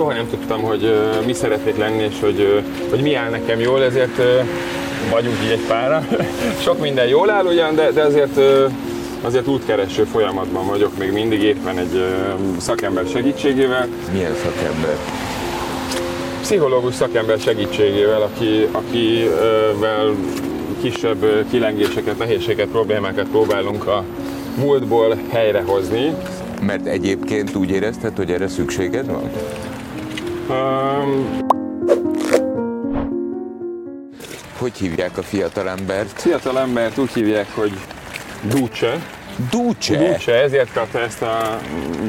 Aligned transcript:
soha 0.00 0.12
nem 0.12 0.28
tudtam, 0.28 0.62
hogy 0.62 0.94
mi 1.26 1.32
szeretnék 1.32 1.76
lenni, 1.76 2.02
és 2.02 2.20
hogy, 2.20 2.62
hogy 2.90 3.00
mi 3.00 3.14
áll 3.14 3.30
nekem 3.30 3.60
jól, 3.60 3.82
ezért 3.82 4.16
vagyunk 5.10 5.36
így 5.44 5.50
egy 5.50 5.66
pára. 5.68 6.06
Sok 6.64 6.80
minden 6.80 7.06
jól 7.06 7.30
áll 7.30 7.44
ugyan, 7.44 7.74
de, 7.74 7.90
de 7.90 8.02
azért 8.02 8.40
azért 9.22 9.48
útkereső 9.48 10.04
folyamatban 10.04 10.66
vagyok 10.66 10.98
még 10.98 11.12
mindig 11.12 11.42
éppen 11.42 11.78
egy 11.78 12.04
szakember 12.58 13.04
segítségével. 13.12 13.88
Milyen 14.12 14.34
szakember? 14.34 14.96
Pszichológus 16.40 16.94
szakember 16.94 17.38
segítségével, 17.38 18.22
aki, 18.22 18.68
akivel 18.72 20.14
kisebb 20.82 21.46
kilengéseket, 21.50 22.18
nehézségeket, 22.18 22.70
problémákat 22.70 23.28
próbálunk 23.28 23.86
a 23.86 24.04
múltból 24.56 25.16
helyrehozni. 25.28 26.14
Mert 26.62 26.86
egyébként 26.86 27.54
úgy 27.54 27.70
érezted, 27.70 28.16
hogy 28.16 28.30
erre 28.30 28.48
szükséged 28.48 29.06
van? 29.06 29.30
Um, 30.50 31.38
Hogy 34.58 34.76
hívják 34.76 35.18
a 35.18 35.22
fiatalembert? 35.22 36.20
fiatal 36.20 36.58
embert 36.58 36.98
úgy 36.98 37.10
hívják, 37.12 37.46
hogy 37.54 37.72
Duce. 38.42 38.98
Duce! 39.50 39.96
Duce, 39.96 40.32
ezért 40.32 40.72
kapta 40.72 41.00
ezt 41.00 41.22
a 41.22 41.58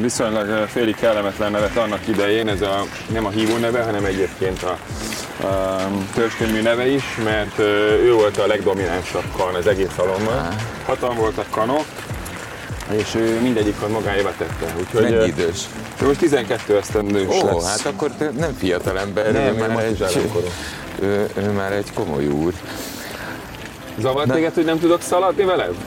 viszonylag 0.01 0.47
ö, 0.47 0.63
félig 0.67 0.95
kellemetlen 0.95 1.51
nevet 1.51 1.77
annak 1.77 2.07
idején, 2.07 2.47
ez 2.47 2.61
a, 2.61 2.83
nem 3.13 3.25
a 3.25 3.29
hívó 3.29 3.57
neve, 3.57 3.83
hanem 3.83 4.05
egyébként 4.05 4.63
a, 4.63 4.77
a 5.47 5.87
törzskönyvű 6.13 6.61
neve 6.61 6.87
is, 6.87 7.03
mert 7.23 7.57
ö, 7.57 7.93
ő 8.03 8.13
volt 8.13 8.37
a 8.37 8.47
legdominánsabb 8.47 9.23
kan 9.37 9.55
az 9.55 9.67
egész 9.67 9.93
szalomban. 9.95 10.55
Hatan 10.85 11.15
voltak 11.15 11.49
kanok, 11.49 11.85
és 12.93 13.15
ő 13.15 13.39
mindegyikon 13.41 13.91
magáéba 13.91 14.33
tette. 14.37 14.73
Úgyhogy, 14.79 15.01
Mennyi 15.01 15.27
idős? 15.27 15.59
ő 16.01 16.05
most 16.05 16.19
12 16.19 16.77
esztendős 16.77 17.27
Ó, 17.27 17.45
lesz. 17.45 17.69
hát 17.69 17.85
akkor 17.93 18.11
te 18.11 18.31
nem 18.37 18.53
fiatalember, 18.53 19.31
Nem, 19.31 19.43
ő 19.43 19.67
már 19.67 19.83
egy, 19.83 20.29
ő, 21.01 21.29
ő 21.37 21.51
már 21.51 21.71
egy 21.71 21.93
komoly 21.93 22.27
úr. 22.27 22.53
Zavart 23.99 24.27
Na. 24.27 24.33
téged, 24.33 24.53
hogy 24.53 24.65
nem 24.65 24.79
tudok 24.79 25.01
szaladni? 25.01 25.43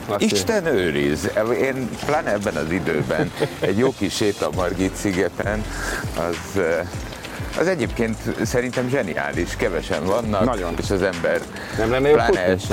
Laci? 0.09 0.25
Isten 0.25 0.65
őriz! 0.65 1.29
Én 1.61 1.89
pláne 2.05 2.31
ebben 2.31 2.55
az 2.55 2.71
időben 2.71 3.31
egy 3.59 3.77
jó 3.77 3.93
kis 3.97 4.15
séta 4.15 4.47
a 4.47 4.49
Margit 4.55 4.95
szigeten, 4.95 5.63
az, 6.17 6.61
az 7.59 7.67
egyébként 7.67 8.17
szerintem 8.43 8.89
zseniális, 8.89 9.55
kevesen 9.55 10.05
vannak, 10.05 10.45
Nagyon. 10.45 10.73
és 10.81 10.91
az 10.91 11.01
ember 11.01 11.41
Nem 11.77 11.91
lenne 11.91 12.09
pláne 12.09 12.57
futni? 12.57 12.65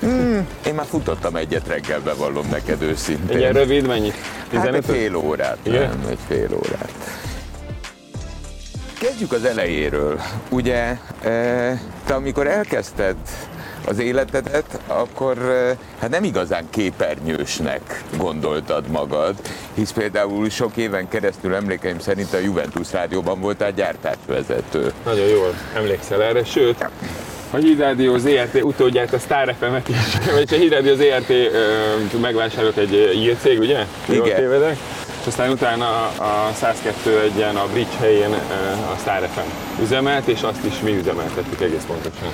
Hmm, 0.00 0.46
én 0.66 0.74
már 0.74 0.86
futottam 0.86 1.36
egyet 1.36 1.68
reggel, 1.68 2.00
bevallom 2.00 2.46
neked 2.50 2.82
őszintén. 2.82 3.36
Egy 3.36 3.52
rövid, 3.52 3.86
mennyit? 3.86 4.14
Hát 4.14 4.66
egy 4.66 4.82
15 4.82 4.84
fél 4.84 5.14
órát, 5.14 5.58
Igen? 5.62 5.88
nem, 5.88 6.06
egy 6.10 6.18
fél 6.28 6.48
órát. 6.54 6.92
Kezdjük 9.00 9.32
az 9.32 9.44
elejéről. 9.44 10.20
Ugye, 10.48 10.96
eh, 11.22 11.80
te 12.06 12.14
amikor 12.14 12.46
elkezdted 12.46 13.16
az 13.86 13.98
életedet, 13.98 14.80
akkor 14.86 15.38
eh, 15.38 15.76
hát 16.00 16.10
nem 16.10 16.24
igazán 16.24 16.66
képernyősnek 16.70 18.02
gondoltad 18.16 18.88
magad, 18.88 19.34
hisz 19.74 19.90
például 19.90 20.50
sok 20.50 20.76
éven 20.76 21.08
keresztül 21.08 21.54
emlékeim 21.54 21.98
szerint 21.98 22.32
a 22.32 22.38
Juventus 22.38 22.92
rádióban 22.92 23.40
voltál 23.40 23.72
gyártásvezető. 23.72 24.92
Nagyon 25.04 25.26
jól 25.26 25.54
emlékszel 25.74 26.22
erre, 26.22 26.44
sőt, 26.44 26.88
a 27.50 27.56
Hídrádió 27.56 28.16
ZRT 28.16 28.62
utódját, 28.62 29.12
a 29.12 29.18
Star 29.18 29.54
FM-et 29.58 29.88
is, 29.88 29.96
vagyis 30.32 30.50
a 30.50 30.56
Hídrádió 30.56 30.94
ZRT 30.94 31.30
ö, 31.30 32.18
megvásárolt 32.20 32.76
egy 32.76 32.94
ö, 32.94 33.10
írcég, 33.10 33.58
ugye? 33.58 33.86
Jól 34.06 34.26
Igen. 34.26 34.38
tévedek? 34.38 34.76
És 35.20 35.26
aztán 35.26 35.50
utána 35.50 36.06
a 36.06 36.50
102 36.54 37.20
egyen 37.20 37.56
a 37.56 37.66
Bridge 37.72 37.96
helyén 37.98 38.32
a 38.92 38.96
Star 39.00 39.28
FM 39.34 39.82
üzemelt, 39.82 40.26
és 40.26 40.42
azt 40.42 40.64
is 40.64 40.80
mi 40.80 40.96
üzemeltettük 40.96 41.60
egész 41.60 41.84
pontosan. 41.86 42.28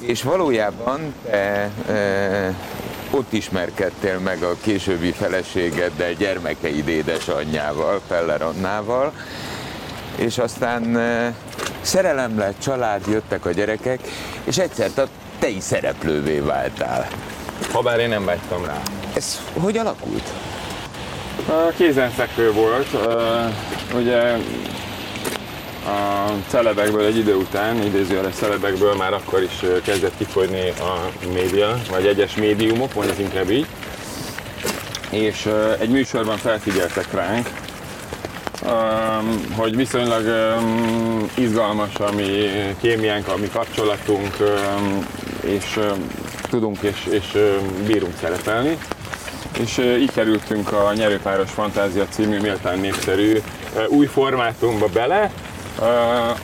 És 0.00 0.22
valójában 0.22 1.14
te 1.24 1.70
e, 1.88 2.54
ott 3.10 3.32
ismerkedtél 3.32 4.18
meg 4.18 4.42
a 4.42 4.56
későbbi 4.62 5.12
feleségeddel, 5.12 6.12
gyermekeid 6.12 6.88
édesanyjával, 6.88 8.00
Feller 8.08 8.42
Annával, 8.42 9.12
és 10.16 10.38
aztán 10.38 10.96
e, 10.96 11.34
szerelem 11.82 12.38
lett, 12.38 12.60
család, 12.60 13.06
jöttek 13.06 13.46
a 13.46 13.50
gyerekek, 13.50 14.00
és 14.44 14.58
egyszer 14.58 14.90
te 15.38 15.48
is 15.48 15.62
szereplővé 15.62 16.38
váltál. 16.38 17.08
Habár 17.72 17.98
én 17.98 18.08
nem 18.08 18.24
vágytam 18.24 18.64
rá. 18.64 18.82
Ez 19.14 19.40
hogy 19.60 19.76
alakult? 19.76 20.32
A 21.48 21.72
kézenfekvő 21.76 22.52
volt, 22.52 22.86
ugye 23.94 24.36
a 25.86 26.30
celebekből 26.48 27.04
egy 27.04 27.16
idő 27.16 27.34
után, 27.34 27.82
idézőjeles 27.82 28.34
celebekből 28.34 28.94
már 28.94 29.12
akkor 29.12 29.42
is 29.42 29.64
kezdett 29.84 30.16
kifogyni 30.16 30.68
a 30.68 31.10
média, 31.32 31.80
vagy 31.90 32.06
egyes 32.06 32.34
médiumok, 32.34 32.94
mondjuk 32.94 33.18
inkább 33.18 33.50
így. 33.50 33.66
És 35.10 35.48
egy 35.78 35.88
műsorban 35.88 36.36
felfigyeltek 36.36 37.12
ránk, 37.12 37.48
hogy 39.56 39.76
viszonylag 39.76 40.24
izgalmas 41.34 41.94
a 41.94 42.12
mi 42.12 42.50
kémiánk, 42.80 43.28
a 43.28 43.36
mi 43.36 43.48
kapcsolatunk, 43.48 44.36
és 45.40 45.78
tudunk 46.50 46.78
és, 46.80 47.06
és 47.10 47.38
bírunk 47.86 48.12
szerepelni. 48.20 48.78
És 49.58 49.78
így 49.78 50.12
kerültünk 50.12 50.72
a 50.72 50.92
Nyerőpáros 50.94 51.50
Fantázia 51.50 52.06
című 52.08 52.40
méltán 52.40 52.78
népszerű 52.78 53.38
új 53.88 54.06
formátumba 54.06 54.86
bele, 54.86 55.30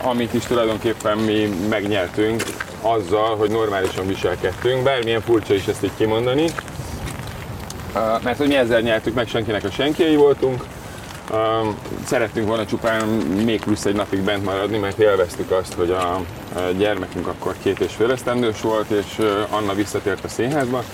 amit 0.03 0.35
is 0.35 0.45
tulajdonképpen 0.45 1.19
mi 1.19 1.49
megnyertünk 1.69 2.43
azzal, 2.81 3.37
hogy 3.37 3.51
normálisan 3.51 4.07
viselkedtünk, 4.07 4.83
bármilyen 4.83 5.21
furcsa 5.21 5.55
is 5.55 5.67
ezt 5.67 5.85
így 5.85 5.91
kimondani, 5.97 6.45
mert 8.23 8.39
hogy 8.39 8.49
mi 8.49 8.57
ezzel 8.57 8.81
nyertük 8.81 9.15
meg, 9.15 9.29
senkinek 9.29 9.65
a 9.65 9.71
senkiei 9.71 10.17
voltunk, 10.17 10.65
szerettünk 12.07 12.47
volna 12.47 12.67
csupán 12.67 13.07
még 13.45 13.61
plusz 13.61 13.85
egy 13.85 13.95
napig 13.95 14.21
bent 14.21 14.45
maradni, 14.45 14.79
mert 14.79 14.99
élveztük 14.99 15.51
azt, 15.51 15.73
hogy 15.73 15.91
a, 15.91 16.21
gyermekünk 16.77 17.27
akkor 17.27 17.55
két 17.63 17.81
és 17.81 17.93
fél 17.93 18.11
esztendős 18.11 18.61
volt, 18.61 18.91
és 18.91 19.25
Anna 19.51 19.75
visszatért 19.75 20.25
a 20.25 20.29
színházba, 20.29 20.85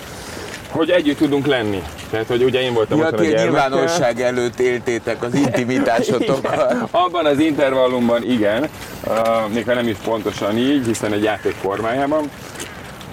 hogy 0.70 0.90
együtt 0.90 1.16
tudunk 1.18 1.46
lenni. 1.46 1.82
Tehát, 2.10 2.26
hogy 2.26 2.42
ugye 2.42 2.60
én 2.60 2.74
voltam 2.74 2.98
Ja, 2.98 3.04
otthon 3.04 3.20
a 3.20 3.22
gyermekkel. 3.22 3.44
nyilvánosság 3.44 4.20
előtt 4.20 4.60
éltétek 4.60 5.22
az 5.22 5.34
intimitásotokkal. 5.34 6.88
Abban 7.04 7.26
az 7.26 7.38
intervallumban 7.38 8.22
igen, 8.30 8.68
uh, 9.06 9.16
még 9.52 9.64
ha 9.64 9.74
nem 9.74 9.88
is 9.88 9.96
pontosan 10.04 10.58
így, 10.58 10.86
hiszen 10.86 11.12
egy 11.12 11.22
játék 11.22 11.54
formájában. 11.54 12.30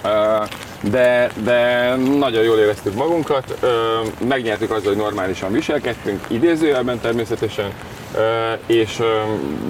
Uh, 0.04 0.10
de, 0.90 1.30
de 1.44 1.94
nagyon 1.96 2.42
jól 2.42 2.58
éreztük 2.58 2.94
magunkat, 2.94 3.56
uh, 3.62 3.68
megnyertük 4.28 4.70
azzal, 4.70 4.88
hogy 4.88 5.02
normálisan 5.02 5.52
viselkedtünk, 5.52 6.24
idézőjelben 6.28 7.00
természetesen, 7.00 7.72
uh, 8.14 8.20
és 8.66 8.98
uh, 8.98 9.06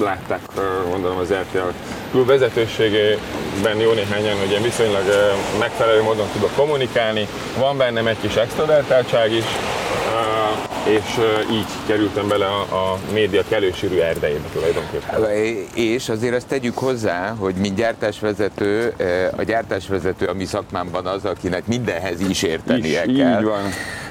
látták, 0.01 0.41
uh, 0.57 0.91
gondolom 0.91 1.19
az 1.19 1.33
RTL 1.33 1.59
klub 2.11 2.27
vezetőségében 2.27 3.79
jó 3.79 3.93
néhányan, 3.93 4.39
hogy 4.39 4.51
én 4.51 4.63
viszonylag 4.63 5.05
uh, 5.07 5.59
megfelelő 5.59 6.03
módon 6.03 6.27
tudok 6.33 6.55
kommunikálni, 6.57 7.27
van 7.59 7.77
bennem 7.77 8.07
egy 8.07 8.21
kis 8.21 8.35
extrovertáltság 8.35 9.33
is, 9.33 9.45
és 10.85 11.19
így 11.53 11.67
kerültem 11.87 12.29
bele 12.29 12.47
a, 12.47 12.61
a 12.61 12.99
média 13.13 13.43
kelősűrű 13.49 13.99
erdejébe 13.99 14.49
tulajdonképpen. 14.53 15.31
És 15.75 16.09
azért 16.09 16.35
azt 16.35 16.47
tegyük 16.47 16.79
hozzá, 16.79 17.35
hogy 17.39 17.55
mint 17.55 17.77
gyártásvezető, 17.77 18.95
a 19.37 19.43
gyártásvezető 19.43 20.27
a 20.27 20.33
mi 20.33 20.45
szakmámban 20.45 21.07
az, 21.07 21.25
akinek 21.25 21.67
mindenhez 21.67 22.21
is 22.21 22.43
értenie 22.43 23.05
Is, 23.05 23.19
kell. 23.19 23.39
így 23.39 23.45
van. 23.45 23.63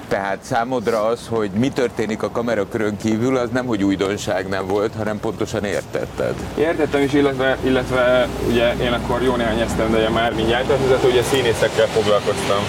Tehát 0.07 0.37
számodra 0.43 1.03
az, 1.05 1.27
hogy 1.29 1.49
mi 1.49 1.69
történik 1.69 2.23
a 2.23 2.29
kamerakörön 2.31 2.97
kívül, 2.97 3.37
az 3.37 3.49
nem, 3.53 3.65
hogy 3.65 3.83
újdonság 3.83 4.47
nem 4.47 4.67
volt, 4.67 4.91
hanem 4.97 5.19
pontosan 5.19 5.63
értetted. 5.63 6.33
Értettem 6.57 7.01
is, 7.01 7.13
illetve, 7.13 7.57
illetve 7.63 8.27
ugye 8.49 8.73
én 8.73 8.91
akkor 8.91 9.21
jó 9.21 9.35
néhány 9.35 9.59
esztendeje 9.59 10.09
már 10.09 10.33
mindjárt, 10.33 10.65
tehát 10.65 11.03
ugye 11.03 11.23
színészekkel 11.23 11.87
foglalkoztam. 11.87 12.63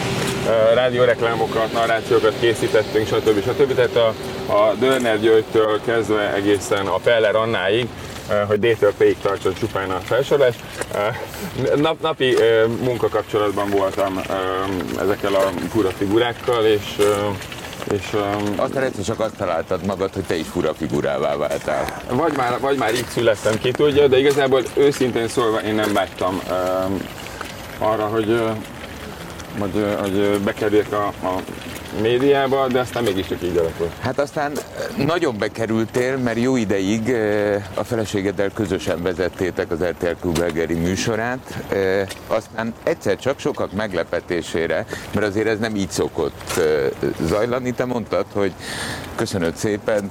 Rádióreklámokat, 0.75 1.73
narrációkat 1.73 2.35
készítettünk, 2.41 3.06
stb. 3.06 3.43
stb. 3.43 3.75
Tehát 3.75 3.97
a, 3.97 4.15
a 4.53 4.75
Dörner 4.79 5.21
Györgytől 5.21 5.81
kezdve 5.85 6.35
egészen 6.35 6.87
a 6.87 6.97
Peller 6.97 7.35
Annáig, 7.35 7.89
hogy 8.47 8.59
D-től 8.61 8.93
P-ig 8.99 9.17
tartson 9.23 9.55
csupán 9.55 9.91
a 9.91 10.00
felsorolás. 10.00 10.55
Nap, 11.77 12.00
napi 12.00 12.37
munkakapcsolatban 12.81 13.71
voltam 13.71 14.21
ezekkel 15.00 15.35
a 15.35 15.50
fura 15.71 15.91
figurákkal, 15.91 16.65
és, 16.65 16.97
és 17.93 18.12
um, 18.12 18.55
Aztán 18.56 18.83
egyszer 18.83 19.05
csak 19.05 19.21
azt 19.21 19.37
találtad 19.37 19.85
magad, 19.85 20.15
hogy 20.15 20.25
te 20.25 20.37
is 20.37 20.47
fura 20.47 20.75
figurává 20.75 21.37
váltál. 21.37 22.03
vagy 22.11 22.33
már, 22.37 22.61
vagy 22.61 22.79
már 22.79 22.94
így 22.94 23.06
születtem, 23.09 23.59
ki 23.59 23.71
tudja, 23.71 24.06
de 24.06 24.19
igazából 24.19 24.62
őszintén 24.75 25.29
szólva 25.29 25.61
én 25.62 25.75
nem 25.75 25.93
vágytam 25.93 26.41
um, 26.50 27.03
arra, 27.79 28.06
hogy, 28.06 28.43
hogy, 29.58 29.87
hogy 30.00 30.40
bekerüljek 30.44 30.93
a, 30.93 31.06
a 31.06 31.43
médiába, 32.00 32.66
de 32.66 32.81
aztán 32.81 33.02
mégiscsak 33.02 33.43
így 33.43 33.56
alakult. 33.56 33.93
Hát 34.00 34.19
aztán 34.19 34.52
nagyon 34.96 35.38
bekerültél, 35.38 36.16
mert 36.16 36.38
jó 36.38 36.56
ideig 36.56 37.14
a 37.75 37.84
feleségeddel 37.84 38.50
közösen 38.54 39.02
vezettétek 39.02 39.70
az 39.70 39.84
RTL 39.84 40.14
Klub 40.20 40.38
reggeli 40.38 40.75
műsorát, 40.75 41.58
aztán 42.26 42.75
egyszer 42.82 43.16
csak 43.16 43.38
sokak 43.38 43.72
meglepetésére, 43.72 44.87
mert 45.14 45.26
azért 45.26 45.46
ez 45.46 45.58
nem 45.58 45.76
így 45.76 45.90
szokott 45.90 46.60
zajlani, 47.20 47.72
te 47.72 47.84
mondtad, 47.84 48.26
hogy 48.32 48.52
köszönöd 49.14 49.56
szépen, 49.56 50.10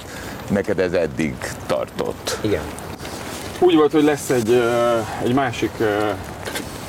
neked 0.50 0.80
ez 0.80 0.94
eddig 0.94 1.36
tartott. 1.66 2.38
Igen. 2.42 2.64
Úgy 3.60 3.76
volt, 3.76 3.92
hogy 3.92 4.04
lesz 4.04 4.30
egy, 4.30 4.64
egy 5.24 5.34
másik 5.34 5.72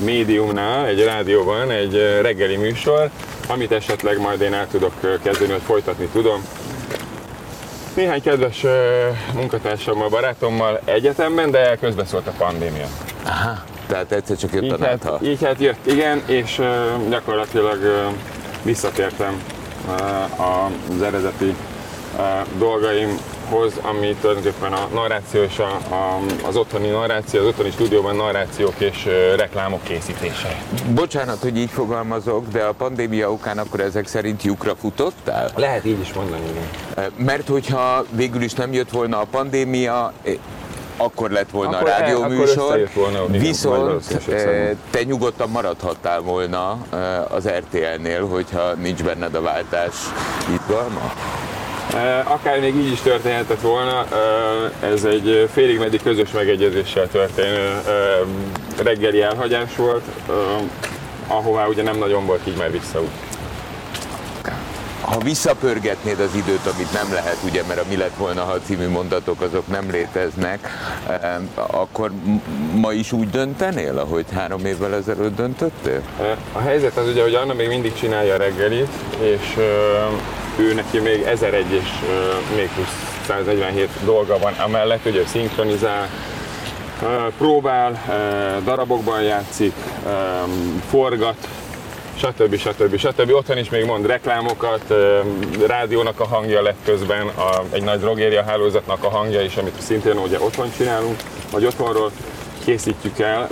médiumnál, 0.04 0.86
egy 0.86 1.04
rádióban 1.04 1.70
egy 1.70 2.18
reggeli 2.20 2.56
műsor, 2.56 3.10
amit 3.48 3.72
esetleg 3.72 4.20
majd 4.20 4.40
én 4.40 4.54
el 4.54 4.66
tudok 4.70 4.92
kezdeni, 5.22 5.52
hogy 5.52 5.62
folytatni 5.66 6.06
tudom. 6.12 6.44
Néhány 7.94 8.22
kedves 8.22 8.64
munkatársammal, 9.34 10.08
barátommal 10.08 10.80
egyetemben, 10.84 11.50
de 11.50 11.76
közbeszólt 11.80 12.26
a 12.26 12.32
pandémia. 12.38 12.86
Aha. 13.24 13.62
Tehát 13.86 14.12
egyszer 14.12 14.36
csak 14.36 14.52
jött 14.52 14.62
a 14.62 14.64
Így 14.64 14.70
hát, 14.80 14.80
nátha. 14.80 15.18
így 15.22 15.42
hát 15.44 15.60
jött, 15.60 15.86
igen, 15.86 16.22
és 16.26 16.60
gyakorlatilag 17.08 17.78
visszatértem 18.62 19.42
az 20.36 21.02
eredeti 21.02 21.54
ö, 22.18 22.22
dolgaimhoz, 23.52 23.72
ami 23.82 24.16
tulajdonképpen 24.20 24.72
a 24.72 24.88
narráció 24.94 25.42
és 25.42 25.58
a, 25.58 25.94
a, 25.94 26.18
az 26.46 26.56
otthoni 26.56 26.88
narráció, 26.88 27.40
az 27.40 27.46
otthoni 27.46 27.70
stúdióban 27.70 28.16
narrációk 28.16 28.74
és 28.78 29.06
ö, 29.06 29.34
reklámok 29.36 29.82
készítése. 29.82 30.62
Bocsánat, 30.94 31.38
hogy 31.42 31.56
így 31.56 31.70
fogalmazok, 31.70 32.48
de 32.48 32.62
a 32.62 32.72
pandémia 32.72 33.32
okán 33.32 33.58
akkor 33.58 33.80
ezek 33.80 34.06
szerint 34.06 34.42
lyukra 34.42 34.74
futottál? 34.74 35.50
Lehet 35.56 35.84
így 35.84 36.00
is 36.00 36.12
mondani, 36.12 36.42
igen. 36.50 37.10
Mert 37.16 37.48
hogyha 37.48 38.04
végül 38.10 38.42
is 38.42 38.52
nem 38.52 38.72
jött 38.72 38.90
volna 38.90 39.20
a 39.20 39.26
pandémia, 39.30 40.12
akkor 40.96 41.30
lett 41.30 41.50
volna 41.50 41.76
Akkor 41.76 41.88
a 41.88 41.92
el- 41.92 41.98
rádióműsor, 42.00 42.70
összejött 42.70 42.92
volna, 42.92 43.24
igen, 43.28 43.40
viszont 43.40 44.02
szerint. 44.02 44.76
te 44.90 45.02
nyugodtan 45.02 45.50
maradhattál 45.50 46.20
volna 46.20 46.78
az 47.28 47.48
RTL-nél, 47.48 48.26
hogyha 48.26 48.72
nincs 48.72 49.02
benned 49.02 49.34
a 49.34 49.40
váltás 49.40 49.94
izgalma? 50.54 51.12
Ö, 51.94 51.98
Akár 52.24 52.60
még 52.60 52.74
így 52.74 52.92
is 52.92 53.00
történhetett 53.00 53.60
volna, 53.60 54.06
ö, 54.12 54.86
ez 54.86 55.04
egy 55.04 55.48
félig 55.52 55.78
meddig 55.78 56.02
közös 56.02 56.30
megegyezéssel 56.30 57.08
történő 57.08 57.80
reggeli 58.82 59.22
elhagyás 59.22 59.76
volt, 59.76 60.02
ahová 61.26 61.66
ugye 61.66 61.82
nem 61.82 61.98
nagyon 61.98 62.26
volt 62.26 62.40
így 62.48 62.56
már 62.56 62.70
visszaút. 62.70 63.10
Ha 65.02 65.18
visszapörgetnéd 65.18 66.20
az 66.20 66.34
időt, 66.34 66.66
amit 66.66 66.92
nem 66.92 67.12
lehet, 67.12 67.36
ugye, 67.44 67.62
mert 67.68 67.80
a 67.80 67.84
mi 67.88 67.96
lett 67.96 68.16
volna, 68.16 68.42
ha 68.42 68.60
című 68.64 68.88
mondatok 68.88 69.40
azok 69.40 69.66
nem 69.66 69.90
léteznek, 69.90 70.68
akkor 71.54 72.10
ma 72.74 72.92
is 72.92 73.12
úgy 73.12 73.30
döntenél, 73.30 73.98
ahogy 73.98 74.24
három 74.34 74.64
évvel 74.64 74.94
ezelőtt 74.94 75.36
döntöttél? 75.36 76.02
A 76.52 76.58
helyzet 76.58 76.96
az 76.96 77.08
ugye, 77.08 77.22
hogy 77.22 77.34
Anna 77.34 77.52
még 77.54 77.68
mindig 77.68 77.94
csinálja 77.94 78.34
a 78.34 78.36
reggelit, 78.36 78.90
és 79.18 79.56
ő 80.56 80.74
neki 80.74 80.98
még 80.98 81.22
1001 81.22 81.72
és 81.72 81.88
még 82.56 82.70
plusz 82.74 83.20
147 83.26 83.88
dolga 84.04 84.38
van 84.38 84.52
amellett, 84.52 85.06
ugye 85.06 85.26
szinkronizál, 85.26 86.08
próbál, 87.38 88.02
darabokban 88.64 89.22
játszik, 89.22 89.74
forgat, 90.88 91.48
stb. 92.16 92.56
stb. 92.56 92.96
stb. 92.96 93.32
Otthon 93.32 93.58
is 93.58 93.70
még 93.70 93.84
mond 93.84 94.06
reklámokat, 94.06 94.94
rádiónak 95.66 96.20
a 96.20 96.26
hangja 96.26 96.62
lett 96.62 96.78
közben, 96.84 97.26
a, 97.26 97.62
egy 97.70 97.82
nagy 97.82 97.98
drogéria 97.98 98.44
hálózatnak 98.44 99.04
a 99.04 99.08
hangja 99.08 99.40
is, 99.40 99.56
amit 99.56 99.80
szintén 99.80 100.16
ugye 100.16 100.40
otthon 100.40 100.70
csinálunk, 100.76 101.16
vagy 101.50 101.64
otthonról 101.64 102.10
készítjük 102.64 103.18
el, 103.18 103.48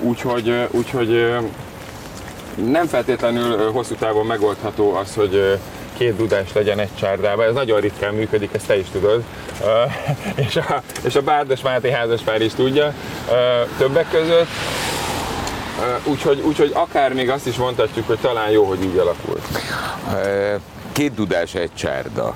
úgyhogy, 0.00 0.54
úgyhogy 0.70 1.34
nem 2.54 2.86
feltétlenül 2.86 3.70
hosszú 3.70 3.94
távon 3.94 4.26
megoldható 4.26 4.94
az, 4.94 5.14
hogy 5.14 5.58
két 5.96 6.16
dudás 6.16 6.52
legyen 6.52 6.78
egy 6.78 6.94
csárdában. 6.94 7.46
Ez 7.46 7.54
nagyon 7.54 7.80
ritkán 7.80 8.14
működik, 8.14 8.50
ezt 8.52 8.66
te 8.66 8.78
is 8.78 8.86
tudod. 8.92 9.22
És 10.46 10.56
a, 10.56 10.82
és 11.04 11.14
a 11.14 11.22
Bárdos 11.22 11.60
Máté 11.60 11.90
házaspár 11.90 12.40
is 12.40 12.54
tudja 12.54 12.94
többek 13.78 14.10
között. 14.10 14.48
Úgyhogy, 16.04 16.40
úgyhogy 16.40 16.70
akár 16.74 17.12
még 17.12 17.30
azt 17.30 17.46
is 17.46 17.56
mondhatjuk, 17.56 18.06
hogy 18.06 18.18
talán 18.18 18.50
jó, 18.50 18.64
hogy 18.64 18.82
így 18.84 18.96
alakult. 18.98 19.42
Két 20.92 21.14
dudás, 21.14 21.54
egy 21.54 21.74
csárda. 21.74 22.34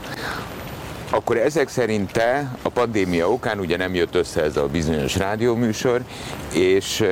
Akkor 1.10 1.36
ezek 1.36 1.68
szerint 1.68 2.12
te 2.12 2.56
a 2.62 2.68
pandémia 2.68 3.30
okán 3.30 3.58
ugye 3.58 3.76
nem 3.76 3.94
jött 3.94 4.14
össze 4.14 4.42
ez 4.42 4.56
a 4.56 4.66
bizonyos 4.66 5.16
rádióműsor, 5.16 6.00
és 6.52 7.04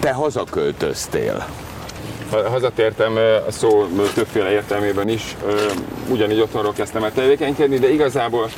te 0.00 0.12
hazaköltöztél. 0.12 1.46
Ha- 2.30 2.48
Hazatértem 2.48 3.16
a 3.48 3.50
szó 3.50 3.86
többféle 4.14 4.50
értelmében 4.50 5.08
is, 5.08 5.36
ugyanígy 6.08 6.40
otthonról 6.40 6.72
kezdtem 6.72 7.04
el 7.04 7.12
tevékenykedni, 7.12 7.78
de 7.78 7.92
igazából 7.92 8.50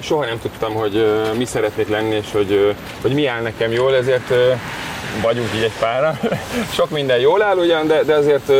soha 0.00 0.24
nem 0.24 0.38
tudtam, 0.42 0.74
hogy 0.74 1.06
mi 1.36 1.44
szeretnék 1.44 1.88
lenni, 1.88 2.14
és 2.14 2.32
hogy, 2.32 2.74
hogy 3.02 3.12
mi 3.12 3.26
áll 3.26 3.42
nekem 3.42 3.72
jól, 3.72 3.94
ezért 3.94 4.32
vagyunk 5.22 5.48
így 5.56 5.62
egy 5.62 5.78
pára. 5.78 6.18
Sok 6.76 6.90
minden 6.90 7.18
jól 7.18 7.42
áll 7.42 7.56
ugyan, 7.56 7.86
de, 7.86 8.02
de 8.02 8.14
azért, 8.14 8.52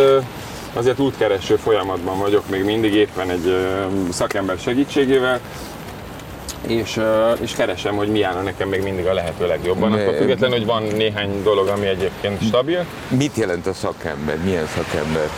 azért 0.73 0.99
útkereső 0.99 1.57
folyamatban 1.57 2.19
vagyok 2.19 2.49
még 2.49 2.65
mindig 2.65 2.95
éppen 2.95 3.31
egy 3.31 3.57
szakember 4.11 4.59
segítségével, 4.59 5.41
és, 6.67 7.01
és 7.41 7.53
keresem, 7.53 7.97
hogy 7.97 8.09
mi 8.09 8.23
állna 8.23 8.41
nekem 8.41 8.69
még 8.69 8.83
mindig 8.83 9.07
a 9.07 9.15
lehető 9.15 9.47
legjobban. 9.47 9.93
Attól 9.93 10.15
függetlenül, 10.15 10.57
hogy 10.57 10.67
van 10.67 10.83
néhány 10.83 11.43
dolog, 11.43 11.69
ami 11.69 11.87
egyébként 11.87 12.43
stabil. 12.43 12.85
Mit 13.09 13.37
jelent 13.37 13.67
a 13.67 13.73
szakember? 13.73 14.39
Milyen 14.45 14.67
szakember? 14.67 15.29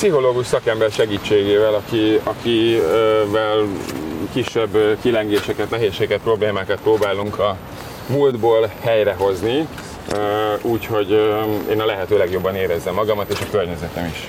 Pszichológus 0.00 0.46
szakember 0.46 0.90
segítségével, 0.90 1.74
aki, 1.74 2.20
akivel 2.22 3.66
kisebb 4.32 4.98
kilengéseket, 5.00 5.70
nehézségeket, 5.70 6.20
problémákat 6.22 6.80
próbálunk 6.80 7.38
a 7.38 7.56
múltból 8.06 8.70
helyrehozni, 8.80 9.68
úgyhogy 10.62 11.10
én 11.70 11.80
a 11.80 11.84
lehető 11.84 12.16
legjobban 12.18 12.54
érezzem 12.54 12.94
magamat 12.94 13.30
és 13.30 13.40
a 13.40 13.50
környezetem 13.50 14.06
is. 14.06 14.28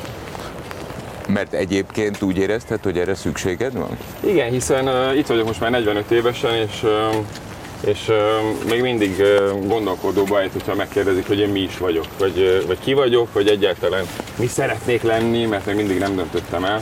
Mert 1.28 1.54
egyébként 1.54 2.22
úgy 2.22 2.38
érezted, 2.38 2.84
hogy 2.84 2.98
erre 2.98 3.16
szükséged 3.16 3.74
van? 3.74 3.98
Igen, 4.20 4.50
hiszen 4.50 4.88
uh, 4.88 5.18
itt 5.18 5.28
vagyok 5.28 5.46
most 5.46 5.60
már 5.60 5.72
45 5.72 6.12
évesen, 6.12 6.54
és, 6.56 6.84
uh, 6.84 6.90
és 7.86 8.08
uh, 8.08 8.16
még 8.70 8.82
mindig 8.82 9.20
uh, 9.20 9.68
gondolkodóba 9.68 10.40
ejt, 10.42 10.52
hogyha 10.52 10.76
megkérdezik, 10.76 11.28
hogy 11.28 11.40
én 11.40 11.50
mi 11.50 11.60
is 11.60 11.78
vagyok, 11.78 12.06
vagy, 12.18 12.38
uh, 12.38 12.66
vagy 12.68 12.78
ki 12.84 12.94
vagyok, 12.94 13.34
vagy 13.34 13.48
egyáltalán 13.48 14.06
mi 14.36 14.48
szeretnék 14.48 15.02
lenni, 15.02 15.46
mert 15.46 15.66
még 15.66 15.76
mindig 15.76 16.00
nem 16.00 16.16
döntöttem 16.16 16.66
el. 16.66 16.82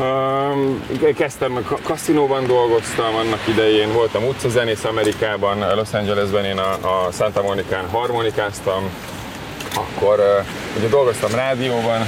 Um, 0.00 0.84
kezdtem, 1.16 1.64
ka- 1.68 1.82
kaszinóban 1.82 2.46
dolgoztam 2.46 3.14
annak 3.14 3.40
idején, 3.48 3.92
voltam 3.92 4.26
utcazenész 4.26 4.84
Amerikában, 4.84 5.74
Los 5.74 5.92
Angelesben 5.92 6.44
én 6.44 6.58
a, 6.58 6.72
a 6.72 7.10
Santa 7.12 7.42
Monicán 7.42 7.88
harmonikáztam, 7.88 8.90
akkor 9.74 10.18
uh, 10.18 10.78
ugye 10.78 10.88
dolgoztam 10.88 11.30
rádióban, 11.30 12.06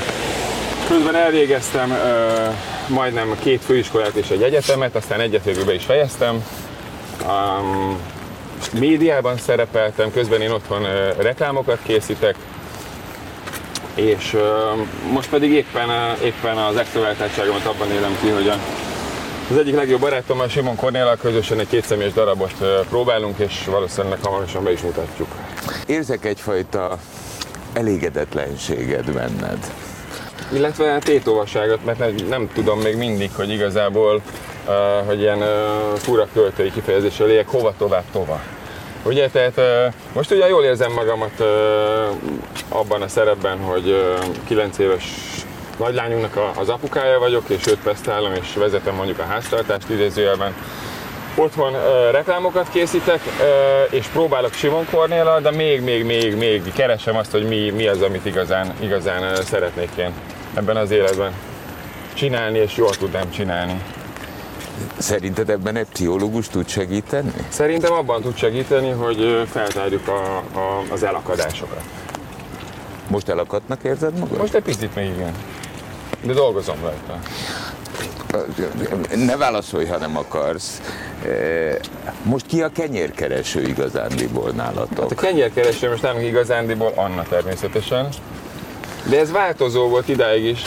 Közben 0.88 1.14
elvégeztem 1.14 1.90
uh, 1.90 2.54
majdnem 2.88 3.37
két 3.40 3.64
főiskolát 3.64 4.14
és 4.14 4.28
egy 4.28 4.42
egyetemet, 4.42 4.94
aztán 4.94 5.20
egyet 5.20 5.44
végül 5.44 5.64
be 5.64 5.75
is 5.75 5.85
fejeztem. 5.85 6.44
Um, 7.28 7.98
médiában 8.72 9.36
szerepeltem, 9.38 10.12
közben 10.12 10.40
én 10.40 10.50
otthon 10.50 10.82
uh, 10.82 11.16
reklámokat 11.16 11.78
készítek, 11.82 12.34
és 13.94 14.34
uh, 14.34 14.40
most 15.12 15.30
pedig 15.30 15.50
éppen, 15.50 15.88
uh, 15.88 16.24
éppen 16.24 16.56
az 16.56 16.76
extrovertáltságomat 16.76 17.64
abban 17.64 17.90
élem 17.92 18.16
ki, 18.20 18.28
hogy 18.28 18.48
a, 18.48 18.56
az 19.50 19.56
egyik 19.56 19.74
legjobb 19.74 20.00
barátommal, 20.00 20.48
Simon 20.48 20.76
Kornéllal 20.76 21.16
közösen 21.16 21.58
egy 21.58 21.68
kétszemélyes 21.68 22.12
darabot 22.12 22.54
uh, 22.60 22.68
próbálunk, 22.88 23.38
és 23.38 23.64
valószínűleg 23.66 24.18
hamarosan 24.22 24.64
be 24.64 24.72
is 24.72 24.80
mutatjuk. 24.80 25.28
Érzek 25.86 26.24
egyfajta 26.24 26.98
elégedetlenséged 27.72 29.12
benned. 29.12 29.72
Illetve 30.52 30.98
tétovaságot, 30.98 31.84
mert 31.84 31.98
nem, 31.98 32.14
nem 32.28 32.50
tudom 32.54 32.80
még 32.80 32.96
mindig, 32.96 33.30
hogy 33.34 33.50
igazából, 33.50 34.22
hogy 35.06 35.20
ilyen 35.20 35.44
fura 35.96 36.26
költői 36.32 36.70
kifejezéssel 36.72 37.28
éljek, 37.28 37.48
hova 37.48 37.74
tovább 37.78 38.04
tova. 38.12 38.40
Ugye, 39.02 39.28
tehát 39.28 39.60
most 40.12 40.30
ugye 40.30 40.48
jól 40.48 40.64
érzem 40.64 40.92
magamat 40.92 41.40
abban 42.68 43.02
a 43.02 43.08
szerepben, 43.08 43.58
hogy 43.58 43.88
uh, 43.88 44.46
9 44.46 44.78
éves 44.78 45.04
nagylányunknak 45.80 46.38
az 46.58 46.68
apukája 46.68 47.18
vagyok, 47.18 47.48
és 47.48 47.66
őt 47.66 47.82
pesztálom, 47.82 48.32
és 48.34 48.54
vezetem 48.54 48.94
mondjuk 48.94 49.18
a 49.18 49.24
háztartást 49.24 49.88
idézőjelben. 49.88 50.54
otthon 51.34 51.74
ö, 51.74 52.10
reklámokat 52.10 52.68
készítek, 52.72 53.20
ö, 53.40 53.82
és 53.96 54.06
próbálok 54.06 54.52
Simon 54.52 54.86
Kornéla, 54.90 55.40
de 55.40 55.50
még, 55.50 55.80
még, 55.82 56.04
még, 56.04 56.36
még 56.36 56.72
keresem 56.72 57.16
azt, 57.16 57.30
hogy 57.30 57.48
mi, 57.48 57.70
mi 57.70 57.86
az, 57.86 58.02
amit 58.02 58.26
igazán, 58.26 58.74
igazán 58.80 59.34
szeretnék 59.34 59.90
én 59.98 60.12
ebben 60.54 60.76
az 60.76 60.90
életben 60.90 61.32
csinálni, 62.14 62.58
és 62.58 62.76
jól 62.76 62.90
tudnám 62.90 63.30
csinálni. 63.30 63.82
Szerinted 64.99 65.50
ebben 65.50 65.76
egy 65.76 65.87
pszichológus 65.92 66.49
tud 66.49 66.68
segíteni? 66.68 67.32
Szerintem 67.49 67.92
abban 67.92 68.22
tud 68.22 68.37
segíteni, 68.37 68.90
hogy 68.90 69.42
feltárjuk 69.50 70.08
a, 70.08 70.37
a, 70.37 70.82
az 70.92 71.02
elakadásokat. 71.02 71.82
Most 73.08 73.28
elakadnak 73.28 73.82
érzed 73.84 74.18
magad? 74.18 74.38
Most 74.38 74.54
egy 74.54 74.62
picit 74.62 74.94
még 74.94 75.06
igen. 75.16 75.34
De 76.22 76.32
dolgozom 76.32 76.76
rajta. 76.82 77.18
Ne 79.14 79.37
válaszolj, 79.37 79.87
ha 79.87 79.96
nem 79.99 80.16
akarsz. 80.16 80.80
Eh, 81.26 81.76
Most 82.22 82.46
ki 82.46 82.62
a 82.62 82.68
kenyérkereső 82.68 83.62
igazándiból 83.62 84.44
Hát 84.44 84.52
a 84.52 84.56
nálatok? 84.56 85.12
kenyérkereső 85.16 85.88
most 85.90 86.02
nem 86.02 86.18
igazándiból 86.20 86.92
Anna 86.94 87.22
természetesen. 87.22 88.08
De 89.08 89.18
ez 89.18 89.30
változó 89.30 89.88
volt 89.88 90.08
idáig 90.08 90.44
is. 90.44 90.62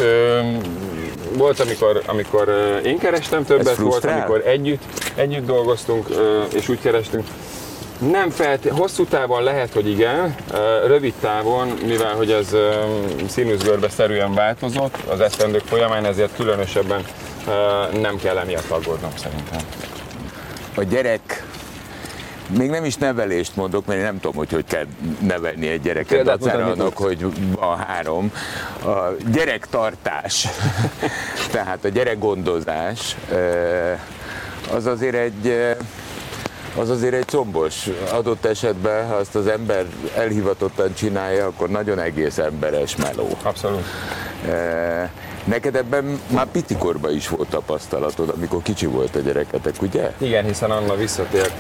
Volt, 1.38 1.60
amikor, 1.60 2.02
amikor 2.06 2.50
én 2.86 2.98
kerestem 2.98 3.46
többet, 3.46 3.75
volt, 3.75 4.06
amikor 4.06 4.42
együtt, 4.46 4.84
együtt 5.16 5.46
dolgoztunk, 5.46 6.08
és 6.54 6.70
úgy 6.70 6.80
kerestünk. 6.80 7.28
Nem 8.12 8.30
felt, 8.30 8.68
hosszú 8.70 9.06
távon 9.06 9.44
lehet, 9.44 9.74
hogy 9.74 9.90
igen, 9.90 10.36
rövid 10.86 11.13
távon, 11.22 11.68
mivel 11.68 12.16
hogy 12.16 12.32
ez 12.32 12.56
színuszgörbe 13.28 13.90
szerűen 13.90 14.34
változott 14.34 14.98
az 15.10 15.20
esztendők 15.20 15.66
folyamán, 15.66 16.06
ezért 16.06 16.36
különösebben 16.36 17.06
nem 18.02 18.18
kell 18.18 18.38
emiatt 18.38 18.70
aggódnom 18.70 19.12
szerintem. 19.16 19.60
A 20.75 20.84
gyerek 20.84 21.43
még 22.48 22.70
nem 22.70 22.86
is 22.86 22.96
nevelést 22.96 23.56
mondok, 23.56 23.86
mert 23.86 24.00
én 24.00 24.06
nem 24.06 24.20
tudom, 24.20 24.36
hogy 24.36 24.52
hogy 24.52 24.66
kell 24.66 24.86
nevelni 25.20 25.68
egy 25.68 25.82
gyereket, 25.82 26.16
Példát 26.16 26.40
dacára 26.40 26.66
annak, 26.66 26.98
hogy 26.98 27.26
van 27.56 27.78
három. 27.78 28.32
A 28.86 28.98
gyerektartás, 29.32 30.48
tehát 31.52 31.86
a 31.86 31.88
gyerekgondozás, 31.88 33.16
eh, 33.32 34.00
az 34.74 34.86
azért 34.86 35.16
egy 35.16 35.48
eh, 35.48 35.78
az 36.78 36.90
azért 36.90 37.14
egy 37.14 37.26
combos. 37.26 37.90
Adott 38.12 38.46
esetben, 38.46 39.08
ha 39.08 39.16
azt 39.16 39.36
az 39.36 39.48
ember 39.48 39.86
elhivatottan 40.16 40.94
csinálja, 40.94 41.46
akkor 41.46 41.70
nagyon 41.70 42.00
egész 42.00 42.38
emberes 42.38 42.96
meló. 42.96 43.38
Abszolút. 43.44 43.84
Eh, 44.48 45.10
Neked 45.44 45.76
ebben 45.76 46.20
már 46.28 46.46
pitikorban 46.46 47.16
is 47.16 47.28
volt 47.28 47.50
tapasztalatod, 47.50 48.34
amikor 48.36 48.62
kicsi 48.62 48.86
volt 48.86 49.16
a 49.16 49.20
gyereketek, 49.20 49.82
ugye? 49.82 50.14
Igen, 50.18 50.46
hiszen 50.46 50.72
Anna 50.72 50.96
visszatért. 50.96 51.54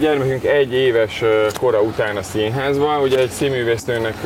Gyermekünk 0.00 0.44
egy 0.44 0.72
éves 0.72 1.22
kora 1.60 1.80
után 1.80 2.16
a 2.16 2.22
színházba, 2.22 3.00
ugye 3.00 3.18
egy 3.18 3.30
színművésznőnek 3.30 4.16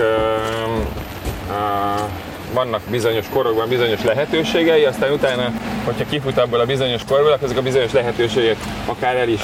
vannak 2.53 2.81
bizonyos 2.91 3.27
korokban 3.29 3.69
bizonyos 3.69 4.03
lehetőségei, 4.03 4.85
aztán 4.85 5.13
utána, 5.13 5.53
hogyha 5.85 6.05
kifut 6.05 6.39
abból 6.39 6.61
a 6.61 6.65
bizonyos 6.67 7.03
korból, 7.09 7.33
akkor 7.33 7.45
ezek 7.45 7.59
a 7.59 7.63
bizonyos 7.63 7.93
lehetőségek 7.93 8.57
akár 8.87 9.17
el 9.17 9.29
is 9.29 9.41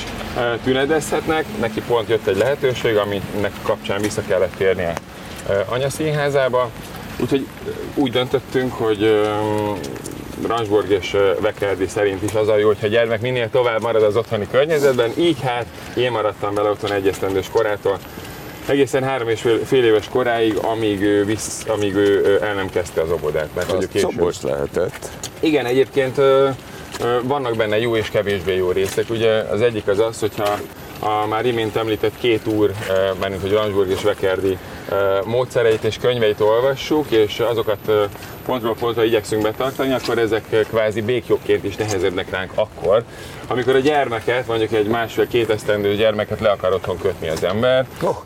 tünedezhetnek. 0.65 1.45
Neki 1.61 1.83
pont 1.87 2.09
jött 2.09 2.27
egy 2.27 2.37
lehetőség, 2.37 2.97
aminek 2.97 3.53
kapcsán 3.63 4.01
vissza 4.01 4.23
kellett 4.27 4.55
térnie 4.57 4.93
anyaszínházába. 5.69 6.71
Úgyhogy 7.21 7.47
úgy 7.95 8.11
döntöttünk, 8.11 8.73
hogy 8.73 9.21
ö, 10.45 10.47
Ransborg 10.47 10.91
és 10.91 11.17
Vekerdi 11.41 11.87
szerint 11.87 12.23
is 12.23 12.35
az 12.35 12.49
a 12.49 12.57
jó, 12.57 12.67
hogyha 12.67 12.87
gyermek 12.87 13.21
minél 13.21 13.51
tovább 13.51 13.83
marad 13.83 14.03
az 14.03 14.17
otthoni 14.17 14.47
környezetben, 14.51 15.11
így 15.19 15.41
hát 15.43 15.67
én 15.97 16.11
maradtam 16.11 16.55
vele 16.55 16.71
otthon 16.71 16.93
egy 16.93 17.09
esztendős 17.09 17.49
korától, 17.53 17.99
egészen 18.67 19.03
három 19.03 19.29
és 19.29 19.41
fél, 19.41 19.65
fél 19.65 19.85
éves 19.85 20.09
koráig, 20.09 20.57
amíg 20.57 21.03
ő, 21.03 21.25
vissz, 21.25 21.65
amíg 21.69 21.95
ő 21.95 22.39
el 22.43 22.55
nem 22.55 22.71
kezdte 22.71 23.01
az 23.01 23.11
obodát. 23.11 23.49
Mert 23.55 23.73
Az 23.73 23.89
combos 24.01 24.43
lehetett. 24.43 25.11
Igen, 25.41 25.67
egyébként 25.67 26.21
vannak 27.23 27.57
benne 27.57 27.79
jó 27.79 27.97
és 27.97 28.09
kevésbé 28.09 28.57
jó 28.57 28.71
részek. 28.71 29.11
Ugye 29.11 29.31
az 29.31 29.61
egyik 29.61 29.89
az 29.89 29.99
az, 29.99 30.21
hogyha 30.21 30.59
a 30.99 31.27
már 31.27 31.47
imént 31.47 31.77
említett 31.77 32.19
két 32.21 32.47
úr, 32.47 32.71
mármint 33.21 33.43
hogy 33.43 33.53
Ransburg 33.53 33.91
és 33.91 34.03
Vekerdi 34.03 34.59
módszereit 35.25 35.85
és 35.85 35.99
könyveit 35.99 36.41
olvassuk, 36.41 37.11
és 37.11 37.39
azokat 37.39 37.79
pontról 38.45 38.75
pontra 38.75 39.05
igyekszünk 39.05 39.43
betartani, 39.43 39.93
akkor 39.93 40.19
ezek 40.19 40.45
kvázi 40.69 41.01
békjogként 41.01 41.65
is 41.65 41.77
nehezebbnek 41.77 42.31
ránk 42.31 42.51
akkor, 42.55 43.03
amikor 43.47 43.75
a 43.75 43.79
gyermeket, 43.79 44.47
mondjuk 44.47 44.73
egy 44.73 44.87
másfél-két 44.87 45.51
esztendő 45.51 45.95
gyermeket 45.95 46.41
le 46.41 46.51
akar 46.51 46.73
otthon 46.73 46.99
kötni 46.99 47.29
az 47.29 47.45
ember, 47.45 47.87
Oh. 48.03 48.17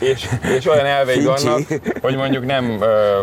És, 0.00 0.28
és 0.56 0.66
olyan 0.66 1.06
Fincsi. 1.06 1.24
vannak, 1.24 1.60
hogy 2.00 2.16
mondjuk 2.16 2.46
nem 2.46 2.78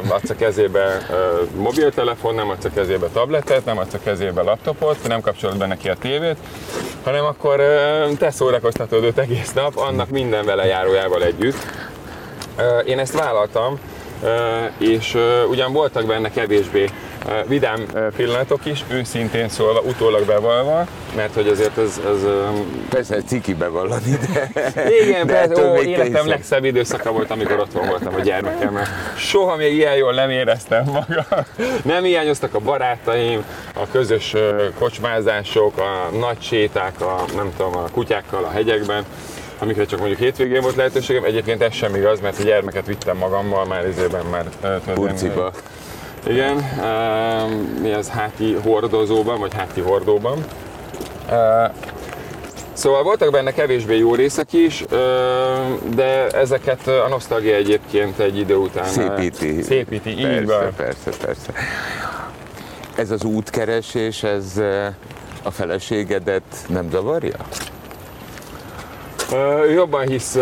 adsz 0.07 0.29
a 0.29 0.35
kezébe 0.35 1.07
mobiltelefon, 1.55 2.35
nem 2.35 2.49
adsz 2.49 2.65
a 2.65 2.69
kezébe 2.69 3.07
tabletet, 3.07 3.65
nem 3.65 3.77
adsz 3.77 3.93
a 3.93 3.99
kezébe 4.03 4.41
laptopot, 4.41 4.97
nem 5.07 5.21
kapcsolod 5.21 5.57
be 5.57 5.65
neki 5.65 5.89
a 5.89 5.95
tévét, 5.95 6.37
hanem 7.03 7.25
akkor 7.25 7.61
te 8.17 8.31
szórakoztatod 8.31 9.03
őt 9.03 9.17
egész 9.17 9.53
nap, 9.53 9.77
annak 9.77 10.09
minden 10.09 10.45
vele 10.45 10.65
járójával 10.65 11.23
együtt. 11.23 11.89
Én 12.85 12.99
ezt 12.99 13.13
vállaltam, 13.13 13.79
és 14.77 15.17
ugyan 15.49 15.73
voltak 15.73 16.05
benne 16.05 16.29
kevésbé 16.29 16.89
vidám 17.47 17.85
pillanatok 18.15 18.65
is, 18.65 18.83
őszintén 18.87 19.49
szólva, 19.49 19.79
utólag 19.79 20.25
bevallva, 20.25 20.85
mert 21.15 21.33
hogy 21.33 21.47
azért 21.47 21.77
ez, 21.77 22.01
ez 22.05 22.25
Persze, 22.89 23.21
ciki 23.21 23.53
bevallani, 23.53 24.17
de... 24.33 24.49
igen, 25.03 25.27
de 25.27 25.33
persze, 25.33 25.71
ó, 25.71 25.75
életem 25.75 26.27
legszebb 26.27 26.63
időszaka 26.63 27.11
volt, 27.11 27.31
amikor 27.31 27.59
otthon 27.59 27.87
voltam 27.87 28.13
a 28.15 28.19
gyermekemmel. 28.19 28.85
Soha 29.17 29.55
még 29.55 29.73
ilyen 29.73 29.95
jól 29.95 30.13
nem 30.13 30.29
éreztem 30.29 30.83
magam. 30.85 31.45
Nem 31.83 32.03
hiányoztak 32.03 32.53
a 32.53 32.59
barátaim, 32.59 33.43
a 33.73 33.87
közös 33.91 34.33
kocsmázások, 34.79 35.77
a 35.77 36.15
nagy 36.17 36.41
séták, 36.41 37.01
a, 37.01 37.23
nem 37.35 37.51
tudom, 37.57 37.75
a 37.75 37.85
kutyákkal 37.91 38.43
a 38.43 38.49
hegyekben, 38.49 39.05
amikre 39.61 39.85
csak 39.85 39.99
mondjuk 39.99 40.19
hétvégén 40.19 40.61
volt 40.61 40.75
lehetőségem. 40.75 41.23
Egyébként 41.23 41.61
ez 41.61 41.73
sem 41.73 41.95
igaz, 41.95 42.19
mert 42.19 42.39
a 42.39 42.43
gyermeket 42.43 42.85
vittem 42.85 43.17
magammal 43.17 43.65
már 43.65 43.87
izében 43.87 44.25
már 44.25 44.45
tudod, 44.61 44.81
Burciba. 44.95 45.51
igen, 46.27 46.55
uh, 46.55 47.81
mi 47.81 47.91
az 47.91 48.09
háti 48.09 48.53
hordozóban, 48.53 49.39
vagy 49.39 49.53
háti 49.53 49.81
hordóban. 49.81 50.37
Uh, 51.29 51.73
Szóval 52.73 53.03
voltak 53.03 53.31
benne 53.31 53.51
kevésbé 53.51 53.97
jó 53.97 54.15
részek 54.15 54.53
is, 54.53 54.83
de 55.95 56.27
ezeket 56.27 56.87
a 56.87 57.07
nosztalgia 57.09 57.55
egyébként 57.55 58.19
egy 58.19 58.37
idő 58.37 58.55
után 58.55 58.85
Szépíti. 58.85 59.61
Szépíti, 59.61 60.09
így 60.09 60.21
Persze, 60.21 60.45
van. 60.45 60.73
persze, 60.75 61.11
persze. 61.25 61.51
Ez 62.95 63.11
az 63.11 63.23
útkeresés, 63.23 64.23
ez 64.23 64.61
a 65.43 65.51
feleségedet 65.51 66.43
nem 66.67 66.89
zavarja? 66.91 67.37
Ö, 69.31 69.71
jobban 69.71 70.07
hisz 70.07 70.37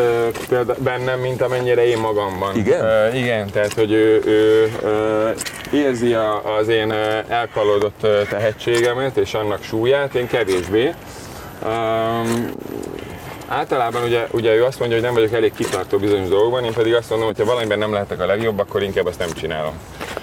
példa- 0.50 0.82
bennem, 0.82 1.20
mint 1.20 1.42
amennyire 1.42 1.86
én 1.86 1.98
magamban. 1.98 2.56
Igen? 2.58 2.86
Ö, 2.86 3.14
igen, 3.14 3.50
tehát 3.50 3.74
hogy 3.74 3.92
ő, 3.92 4.22
ő 4.26 4.72
ö, 4.84 5.30
érzi 5.72 6.14
a, 6.14 6.56
az 6.58 6.68
én 6.68 6.92
elkalódott 7.28 8.08
tehetségemet 8.30 9.18
és 9.18 9.34
annak 9.34 9.64
súlyát, 9.64 10.16
én 10.16 10.28
kevésbé. 10.28 10.94
Um, 11.66 12.50
általában 13.50 14.04
ugye, 14.04 14.28
ugye 14.32 14.56
ő 14.56 14.64
azt 14.64 14.80
mondja, 14.80 14.98
hogy 14.98 15.06
nem 15.06 15.16
vagyok 15.16 15.34
elég 15.34 15.54
kitartó 15.54 15.98
bizonyos 15.98 16.28
dolgokban, 16.28 16.64
én 16.64 16.74
pedig 16.74 16.94
azt 16.94 17.10
mondom, 17.10 17.28
hogy 17.28 17.38
ha 17.38 17.46
valamiben 17.46 17.80
nem 17.80 17.94
lehetek 17.94 18.22
a 18.22 18.26
legjobb, 18.26 18.60
akkor 18.60 18.84
inkább 18.84 19.06
azt 19.06 19.20
nem 19.20 19.32
csinálom. 19.32 19.74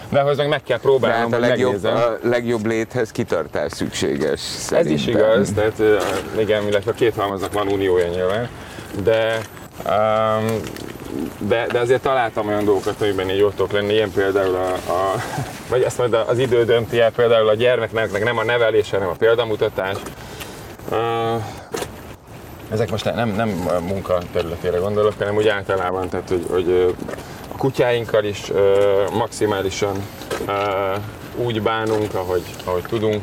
De 0.09 0.21
ahhoz 0.21 0.37
meg 0.37 0.49
meg 0.49 0.62
kell 0.62 0.78
próbálnom, 0.78 1.33
hát 1.33 1.42
a 1.42 1.47
legjobb, 1.47 1.73
megnézem. 1.73 1.97
a 1.97 2.28
legjobb 2.28 2.66
léthez 2.66 3.11
kitartás 3.11 3.73
szükséges 3.73 4.33
Ez 4.33 4.40
szerintem. 4.40 4.95
is 4.95 5.06
igaz, 5.06 5.52
tehát 5.54 5.83
igen, 6.38 6.66
illetve 6.66 6.90
a 6.90 6.95
két 6.95 7.14
halmaznak 7.14 7.52
van 7.52 7.68
uniója 7.68 8.06
nyilván, 8.06 8.49
de, 9.02 9.40
um, 9.87 10.61
de, 11.38 11.66
de 11.73 11.78
azért 11.78 12.02
találtam 12.02 12.49
olyan 12.49 12.64
dolgokat, 12.64 13.00
amiben 13.00 13.28
jól 13.28 13.50
tudok 13.50 13.73
lenni, 13.73 13.92
ilyen 13.92 14.11
például 14.11 14.54
a, 14.54 14.73
a 14.73 15.14
vagy 15.68 15.83
ezt 15.83 15.99
majd 15.99 16.12
az 16.12 16.38
idő 16.38 16.64
dönti 16.64 17.00
el, 17.00 17.12
például 17.12 17.49
a 17.49 17.54
gyermeknek 17.54 18.25
nem 18.25 18.38
a 18.38 18.45
nevelés, 18.45 18.90
hanem 18.90 19.09
a 19.09 19.14
példamutatás. 19.18 19.97
Uh, 20.90 21.42
ezek 22.70 22.90
most 22.90 23.14
nem, 23.14 23.28
nem 23.28 23.49
munka 23.80 24.18
területére 24.32 24.78
gondolok, 24.78 25.14
hanem 25.18 25.37
úgy 25.37 25.49
általában, 25.49 26.08
tehát 26.08 26.28
hogy, 26.28 26.46
hogy 26.50 26.94
a 27.52 27.56
kutyáinkkal 27.56 28.25
is 28.25 28.52
maximálisan 29.12 29.96
úgy 31.37 31.62
bánunk, 31.62 32.14
ahogy, 32.14 32.42
ahogy 32.64 32.82
tudunk. 32.82 33.23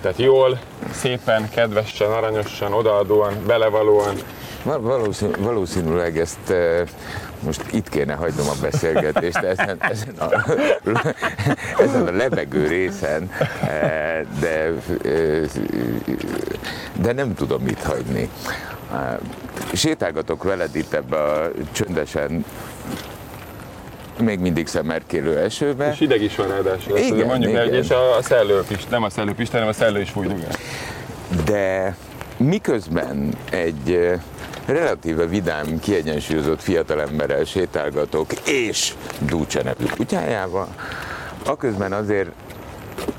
Tehát 0.00 0.18
jól, 0.18 0.58
szépen, 0.92 1.48
kedvesen, 1.50 2.10
aranyosan, 2.10 2.72
odaadóan, 2.72 3.34
belevalóan. 3.46 4.14
Val- 4.62 4.82
Valószínű, 4.82 5.32
valószínűleg 5.38 6.18
ezt 6.18 6.54
most 7.42 7.62
itt 7.72 7.88
kéne 7.88 8.14
hagynom 8.14 8.46
a 8.48 8.54
beszélgetést, 8.60 9.36
ezen, 9.36 9.76
ezen, 9.78 10.14
a, 10.18 10.50
ezen 11.82 12.06
a 12.06 12.10
levegő 12.10 12.66
részen 12.66 13.30
eh, 13.62 14.20
de, 14.40 14.70
de, 15.00 15.08
ö, 15.08 15.44
de 17.00 17.12
nem 17.12 17.34
tudom 17.34 17.62
mit 17.62 17.82
hagyni. 17.82 18.28
Sétálgatok 19.72 20.42
veled 20.42 20.76
itt 20.76 20.92
ebbe 20.92 21.16
a 21.16 21.50
csöndesen 21.72 22.44
még 24.18 24.38
mindig 24.38 24.66
szemerkélő 24.66 25.38
esőbe. 25.38 25.90
És 25.90 25.98
hideg 25.98 26.22
is 26.22 26.36
van 26.36 26.48
ráadásul. 26.48 26.96
ezt 26.96 27.04
Igen, 27.04 27.12
azért 27.12 27.28
mondjuk 27.28 27.54
el, 27.54 27.66
igen. 27.66 27.82
és 27.82 27.90
a, 27.90 28.16
a 28.16 28.22
szellő 28.22 28.62
is, 28.68 28.84
nem 28.86 29.02
a 29.02 29.10
szellő 29.10 29.32
Pista, 29.34 29.52
hanem 29.52 29.68
a 29.68 29.72
szellő 29.72 30.00
is 30.00 30.10
fújdogál. 30.10 30.50
de 31.44 31.96
miközben 32.36 33.34
egy 33.50 34.18
relatíve 34.66 35.26
vidám, 35.26 35.78
kiegyensúlyozott 35.80 36.62
fiatalemberrel 36.62 37.44
sétálgatok, 37.44 38.32
és 38.32 38.94
Dúcse 39.18 39.62
nevű 39.62 39.84
kutyájával, 39.96 40.68
aközben 41.46 41.92
azért 41.92 42.30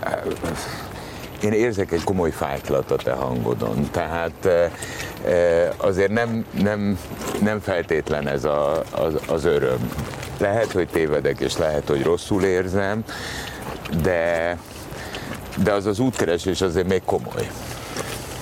ö, 0.03 0.29
én 1.43 1.51
érzek 1.51 1.91
egy 1.91 2.03
komoly 2.03 2.31
fájtlat 2.31 2.91
a 2.91 2.95
te 2.95 3.11
hangodon, 3.11 3.87
tehát 3.91 4.33
ö, 4.41 4.65
azért 5.77 6.11
nem, 6.11 6.45
nem, 6.61 6.99
nem 7.41 7.59
feltétlen 7.59 8.27
ez 8.27 8.43
a, 8.43 8.83
az, 8.91 9.13
az 9.27 9.45
öröm. 9.45 9.91
Lehet, 10.37 10.71
hogy 10.71 10.87
tévedek, 10.87 11.39
és 11.39 11.57
lehet, 11.57 11.87
hogy 11.87 12.03
rosszul 12.03 12.43
érzem, 12.43 13.03
de, 14.01 14.57
de 15.63 15.71
az 15.71 15.85
az 15.85 15.99
útkeresés 15.99 16.61
azért 16.61 16.87
még 16.87 17.01
komoly. 17.05 17.49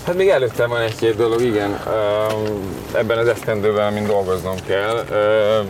Hát 0.06 0.16
még 0.16 0.30
előttem 0.30 0.70
van 0.70 0.82
egy-két 0.82 1.16
dolog, 1.16 1.42
igen, 1.42 1.80
ebben 2.94 3.18
az 3.18 3.28
esztendőben, 3.28 3.88
amin 3.88 4.06
dolgoznom 4.06 4.56
kell. 4.68 5.06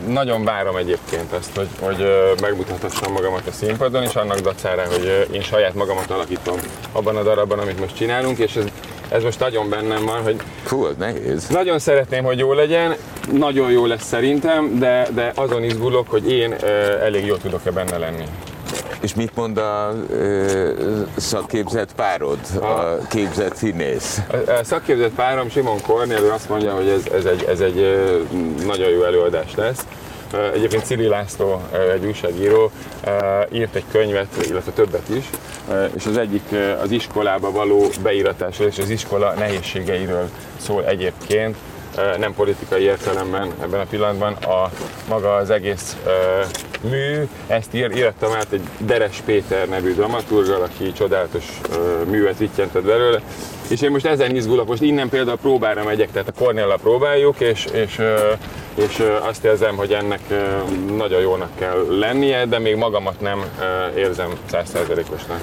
Nagyon 0.07 0.43
várom 0.43 0.75
egyébként 0.75 1.31
azt, 1.31 1.55
hogy, 1.55 1.67
hogy 1.79 2.05
megmutathassam 2.41 3.11
magamat 3.13 3.47
a 3.47 3.51
színpadon, 3.51 4.03
és 4.03 4.15
annak 4.15 4.39
dacára, 4.39 4.83
hogy 4.89 5.27
én 5.31 5.41
saját 5.41 5.73
magamat 5.73 6.11
alakítom 6.11 6.55
abban 6.91 7.15
a 7.15 7.23
darabban, 7.23 7.59
amit 7.59 7.79
most 7.79 7.95
csinálunk, 7.95 8.37
és 8.37 8.55
ez, 8.55 8.63
ez 9.09 9.23
most 9.23 9.39
nagyon 9.39 9.69
bennem 9.69 10.05
van, 10.05 10.21
hogy 10.23 10.35
Fú, 10.63 10.87
nehéz. 10.97 11.47
nagyon 11.47 11.79
szeretném, 11.79 12.23
hogy 12.23 12.37
jó 12.37 12.53
legyen, 12.53 12.95
nagyon 13.31 13.71
jó 13.71 13.85
lesz 13.85 14.05
szerintem, 14.05 14.79
de, 14.79 15.07
de 15.13 15.31
azon 15.35 15.63
izgulok, 15.63 16.09
hogy 16.09 16.31
én 16.31 16.55
elég 17.01 17.25
jól 17.25 17.37
tudok-e 17.37 17.71
benne 17.71 17.97
lenni. 17.97 18.23
És 19.01 19.15
mit 19.15 19.35
mond 19.35 19.57
a 19.57 19.93
ö, 20.09 20.71
szakképzett 21.17 21.93
párod, 21.95 22.39
a 22.61 22.97
képzett 23.09 23.55
színész? 23.55 24.21
A 24.47 24.51
a 24.51 24.63
szakképzett 24.63 25.13
párom 25.13 25.49
Simon 25.49 25.81
Kornél 25.81 26.19
ő 26.19 26.31
azt 26.31 26.49
mondja, 26.49 26.73
hogy 26.73 26.87
ez, 26.87 27.13
ez, 27.13 27.25
egy, 27.25 27.43
ez 27.43 27.59
egy 27.59 27.75
nagyon 28.65 28.89
jó 28.89 29.03
előadás 29.03 29.55
lesz. 29.55 29.85
Egyébként 30.53 30.85
Cili 30.85 31.07
László, 31.07 31.61
egy 31.93 32.05
újságíró, 32.05 32.71
írt 33.51 33.75
egy 33.75 33.83
könyvet, 33.91 34.27
illetve 34.49 34.71
többet 34.71 35.09
is, 35.09 35.25
és 35.95 36.05
az 36.05 36.17
egyik 36.17 36.43
az 36.83 36.91
iskolába 36.91 37.51
való 37.51 37.85
beíratásról 38.03 38.67
és 38.67 38.77
az 38.77 38.89
iskola 38.89 39.33
nehézségeiről 39.33 40.29
szól 40.61 40.85
egyébként, 40.85 41.55
nem 42.17 42.33
politikai 42.33 42.81
értelemben 42.81 43.51
ebben 43.61 43.79
a 43.79 43.85
pillanatban, 43.89 44.33
a 44.33 44.69
maga 45.07 45.35
az 45.35 45.49
egész 45.49 45.97
mű, 46.81 47.27
ezt 47.47 47.73
ír, 47.73 47.95
írtam 47.95 48.31
át 48.31 48.51
egy 48.51 48.61
Deres 48.77 49.21
Péter 49.25 49.67
nevű 49.67 49.93
dramaturgal, 49.93 50.61
aki 50.61 50.91
csodálatos 50.91 51.61
művet 52.09 52.37
vittyentett 52.37 52.83
belőle, 52.83 53.21
és 53.71 53.81
én 53.81 53.91
most 53.91 54.05
ezen 54.05 54.35
izgulok, 54.35 54.67
most 54.67 54.81
innen 54.81 55.09
például 55.09 55.37
próbára 55.37 55.83
megyek, 55.83 56.11
tehát 56.11 56.27
a 56.27 56.31
Cornéllal 56.31 56.77
próbáljuk, 56.77 57.39
és, 57.39 57.65
és, 57.73 58.01
és 58.75 59.03
azt 59.21 59.43
érzem, 59.43 59.75
hogy 59.75 59.93
ennek 59.93 60.19
ö, 60.29 60.35
nagyon 60.95 61.21
jónak 61.21 61.55
kell 61.55 61.85
lennie, 61.89 62.45
de 62.45 62.59
még 62.59 62.75
magamat 62.75 63.21
nem 63.21 63.43
ö, 63.59 63.97
érzem 63.99 64.29
százszerzelékosnak. 64.45 65.39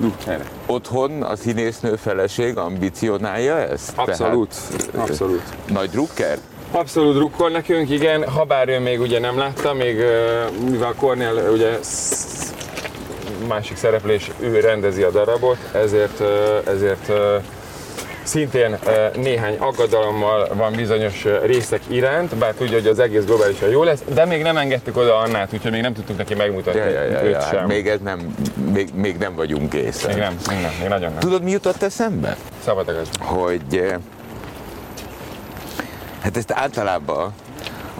Uh, 0.00 0.12
erre. 0.26 0.44
Otthon 0.66 1.22
a 1.22 1.36
színésznő 1.36 1.96
feleség 1.96 2.56
ambicionálja 2.56 3.56
ezt? 3.56 3.92
Abszolút, 3.94 4.54
abszolút. 4.94 5.42
Tehát 5.42 5.68
nagy 5.68 5.90
drukker? 5.90 6.38
Abszolút 6.70 7.14
drukkol 7.14 7.50
nekünk, 7.50 7.90
igen, 7.90 8.28
ha 8.28 8.44
bár 8.44 8.68
ő 8.68 8.78
még 8.78 9.00
ugye 9.00 9.18
nem 9.18 9.38
látta, 9.38 9.72
még 9.72 9.96
mivel 10.70 10.94
Cornél 10.98 11.50
ugye 11.52 11.78
másik 13.48 13.76
szereplés, 13.76 14.30
ő 14.40 14.60
rendezi 14.60 15.02
a 15.02 15.10
darabot, 15.10 15.58
ezért, 15.72 16.20
ezért 16.66 17.12
szintén 18.26 18.78
néhány 19.14 19.56
aggodalommal 19.58 20.48
van 20.54 20.72
bizonyos 20.72 21.26
részek 21.42 21.80
iránt, 21.88 22.36
bár 22.36 22.54
tudja, 22.54 22.74
hogy 22.74 22.86
az 22.86 22.98
egész 22.98 23.24
globálisan 23.24 23.68
jó 23.68 23.82
lesz, 23.82 24.02
de 24.14 24.24
még 24.24 24.42
nem 24.42 24.56
engedtük 24.56 24.96
oda 24.96 25.18
Annát, 25.18 25.52
úgyhogy 25.52 25.70
még 25.70 25.80
nem 25.80 25.92
tudtuk 25.92 26.16
neki 26.16 26.34
megmutatni 26.34 26.80
Ja, 26.80 26.88
ja, 26.88 27.02
ja, 27.02 27.22
őt 27.22 27.32
ja. 27.32 27.40
sem. 27.40 27.58
Hát 27.58 27.66
még, 27.66 27.88
ez 27.88 27.98
nem, 28.02 28.34
még, 28.72 28.94
még 28.94 29.16
nem 29.16 29.34
vagyunk 29.34 29.70
készen. 29.70 30.10
még 30.10 30.18
nem, 30.18 30.36
még 30.48 30.60
nem, 30.60 30.72
még 30.80 30.88
nagyon 30.88 31.10
nem. 31.10 31.18
Tudod, 31.18 31.42
mi 31.42 31.50
jutott 31.50 31.82
eszembe? 31.82 32.36
Szabad 32.64 33.08
hogy 33.18 33.94
hát 36.22 36.36
ezt 36.36 36.52
általában 36.52 37.32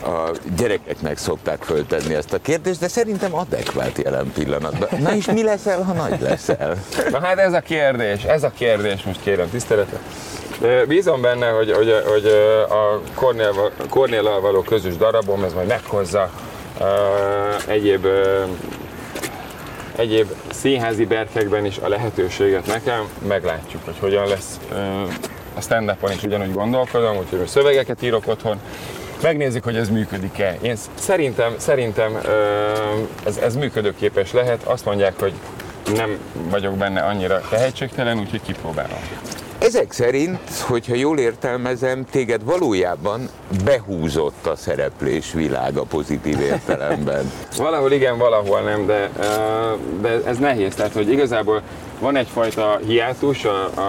a 0.02 0.30
gyerekeknek 0.56 1.18
szokták 1.18 1.62
föltenni 1.62 2.14
ezt 2.14 2.32
a 2.32 2.38
kérdést, 2.38 2.80
de 2.80 2.88
szerintem 2.88 3.34
adekvát 3.34 3.98
jelen 3.98 4.32
pillanatban. 4.34 4.88
Na 5.00 5.14
és 5.14 5.26
mi 5.26 5.42
leszel, 5.42 5.82
ha 5.82 5.92
nagy 5.92 6.20
leszel? 6.20 6.76
Na 7.10 7.20
hát 7.20 7.38
ez 7.38 7.52
a 7.52 7.60
kérdés, 7.60 8.22
ez 8.22 8.42
a 8.42 8.50
kérdés, 8.50 9.02
most 9.02 9.20
kérem 9.20 9.50
tiszteletet. 9.50 10.00
Bízom 10.88 11.20
benne, 11.20 11.48
hogy, 11.48 11.72
hogy, 11.72 12.02
hogy 12.06 12.26
a 12.68 13.00
Cornél- 13.14 13.72
Cornéllal 13.88 14.40
való 14.40 14.62
közös 14.62 14.96
darabom, 14.96 15.44
ez 15.44 15.52
majd 15.52 15.66
meghozza 15.66 16.30
egyéb, 17.66 18.06
egyéb 19.96 20.26
színházi 20.52 21.04
berkekben 21.04 21.64
is 21.64 21.78
a 21.78 21.88
lehetőséget 21.88 22.66
nekem. 22.66 23.08
Meglátjuk, 23.28 23.84
hogy 23.84 23.96
hogyan 24.00 24.28
lesz 24.28 24.58
a 25.56 25.60
stand 25.60 25.96
is 26.14 26.22
ugyanúgy 26.22 26.52
gondolkodom, 26.52 27.16
úgyhogy 27.16 27.46
szövegeket 27.46 28.02
írok 28.02 28.26
otthon, 28.26 28.60
Megnézzük, 29.22 29.64
hogy 29.64 29.76
ez 29.76 29.88
működik-e. 29.88 30.56
Én 30.62 30.76
sz- 30.76 30.90
szerintem, 30.94 31.54
szerintem 31.56 32.18
ez, 33.24 33.36
ez 33.36 33.56
működőképes 33.56 34.32
lehet. 34.32 34.62
Azt 34.62 34.84
mondják, 34.84 35.20
hogy 35.20 35.32
nem 35.94 36.18
vagyok 36.50 36.76
benne 36.76 37.00
annyira 37.00 37.40
tehetségtelen, 37.50 38.18
úgyhogy 38.18 38.42
kipróbálom. 38.42 38.98
Ezek 39.58 39.92
szerint, 39.92 40.38
hogyha 40.60 40.94
jól 40.94 41.18
értelmezem, 41.18 42.04
téged 42.10 42.44
valójában 42.44 43.28
behúzott 43.64 44.46
a 44.46 44.56
szereplés 44.56 45.32
világa 45.32 45.82
pozitív 45.82 46.40
értelemben. 46.40 47.32
Valahol 47.56 47.92
igen, 47.92 48.18
valahol 48.18 48.60
nem, 48.60 48.86
de, 48.86 49.10
de 50.00 50.20
ez 50.26 50.38
nehéz. 50.38 50.74
Tehát, 50.74 50.92
hogy 50.92 51.10
igazából 51.10 51.62
van 51.98 52.16
egyfajta 52.16 52.78
hiátus 52.86 53.46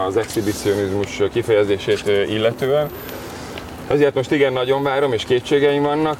az 0.07 0.17
exhibicionizmus 0.17 1.21
kifejezését 1.31 2.07
illetően, 2.29 2.89
Ezért 3.87 4.13
most 4.13 4.31
igen, 4.31 4.53
nagyon 4.53 4.83
várom, 4.83 5.13
és 5.13 5.23
kétségeim 5.23 5.83
vannak 5.83 6.17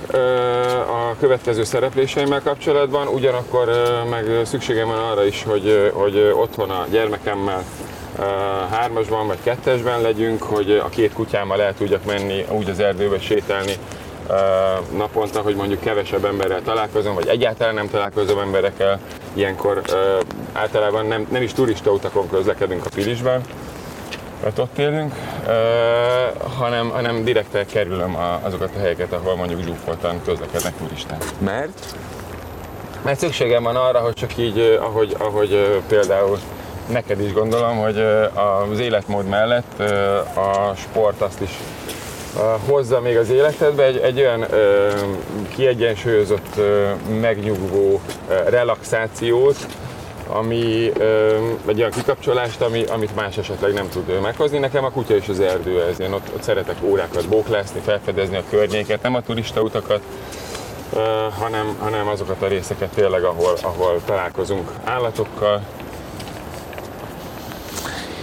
a 0.90 1.16
következő 1.20 1.64
szerepléseimmel 1.64 2.42
kapcsolatban, 2.42 3.08
ugyanakkor 3.08 3.70
meg 4.10 4.26
szükségem 4.46 4.88
van 4.88 4.98
arra 4.98 5.26
is, 5.26 5.44
hogy, 5.44 5.92
hogy 5.94 6.34
otthon 6.36 6.70
a 6.70 6.86
gyermekemmel 6.90 7.64
hármasban 8.72 9.28
vagy 9.28 9.38
kettesben 9.44 10.02
legyünk, 10.02 10.44
hogy 10.44 10.72
a 10.72 10.90
két 10.90 11.14
kutyámmal 11.14 11.62
el 11.62 11.74
tudjak 11.74 12.06
menni 12.06 12.46
úgy 12.52 12.70
az 12.70 12.80
erdőbe 12.80 13.20
sétálni 13.20 13.74
naponta, 14.98 15.42
hogy 15.42 15.56
mondjuk 15.56 15.80
kevesebb 15.80 16.26
emberrel 16.26 16.62
találkozom, 16.62 17.16
vagy 17.16 17.28
egyáltalán 17.28 17.74
nem 17.74 17.90
találkozom 17.90 18.40
emberekkel. 18.40 19.00
Ilyenkor 19.34 19.82
általában 20.54 21.06
nem, 21.06 21.28
nem 21.32 21.42
is 21.42 21.54
turista 21.54 21.92
utakon 21.92 22.30
közlekedünk 22.30 22.86
a 22.86 22.90
Pilisben, 22.96 23.42
mert 24.44 24.60
ott 24.60 24.78
élünk, 24.78 25.14
ö, 25.48 25.52
hanem, 26.58 26.90
hanem 26.90 27.24
direkt 27.24 27.66
kerülöm 27.66 28.16
a, 28.16 28.40
azokat 28.44 28.70
a 28.76 28.80
helyeket, 28.80 29.14
ahol 29.14 29.36
mondjuk 29.36 29.62
zsúfoltan 29.64 30.22
közlekednek 30.26 30.74
turisták. 30.78 31.24
Mert 31.40 31.96
Mert 33.02 33.20
szükségem 33.20 33.64
van 33.64 33.76
arra, 33.76 34.00
hogy 34.00 34.14
csak 34.14 34.38
így, 34.38 34.80
ahogy, 34.82 35.16
ahogy 35.18 35.82
például 35.88 36.40
neked 36.88 37.22
is 37.22 37.34
gondolom, 37.34 37.78
hogy 37.78 38.00
az 38.72 38.80
életmód 38.80 39.26
mellett 39.26 39.80
a 40.36 40.74
sport 40.76 41.22
azt 41.22 41.42
is 41.42 41.50
hozza 42.66 43.00
még 43.00 43.18
az 43.18 43.30
életedbe 43.30 43.84
egy, 43.84 43.98
egy 43.98 44.20
olyan 44.20 44.46
ö, 44.52 44.90
kiegyensúlyozott, 45.56 46.58
ö, 46.58 46.90
megnyugvó 47.22 48.02
ö, 48.30 48.50
relaxációt, 48.50 49.56
ami 50.28 50.92
ö, 50.98 51.38
egy 51.68 51.80
olyan 51.80 51.92
kikapcsolást, 51.92 52.62
ami, 52.62 52.84
amit 52.84 53.16
más 53.16 53.38
esetleg 53.38 53.74
nem 53.74 53.90
tud 53.90 54.22
meghozni. 54.22 54.58
Nekem 54.58 54.84
a 54.84 54.92
kutya 54.92 55.16
és 55.16 55.28
az 55.28 55.40
erdő 55.40 55.82
ez. 55.84 56.00
Én 56.00 56.14
ott, 56.14 56.28
ott 56.36 56.44
szeretek 56.44 56.76
órákat 56.82 57.28
bóklászni, 57.28 57.80
felfedezni 57.80 58.38
a 58.38 58.44
környéket, 58.50 59.02
nem 59.02 59.16
a 59.16 59.22
turista 59.22 59.62
utakat, 59.62 60.02
ö, 60.94 61.00
hanem, 61.40 61.76
hanem 61.80 62.08
azokat 62.08 62.42
a 62.42 62.48
részeket 62.48 62.90
tényleg, 62.90 63.24
ahol, 63.24 63.54
ahol 63.62 64.02
találkozunk 64.06 64.72
állatokkal. 64.84 65.62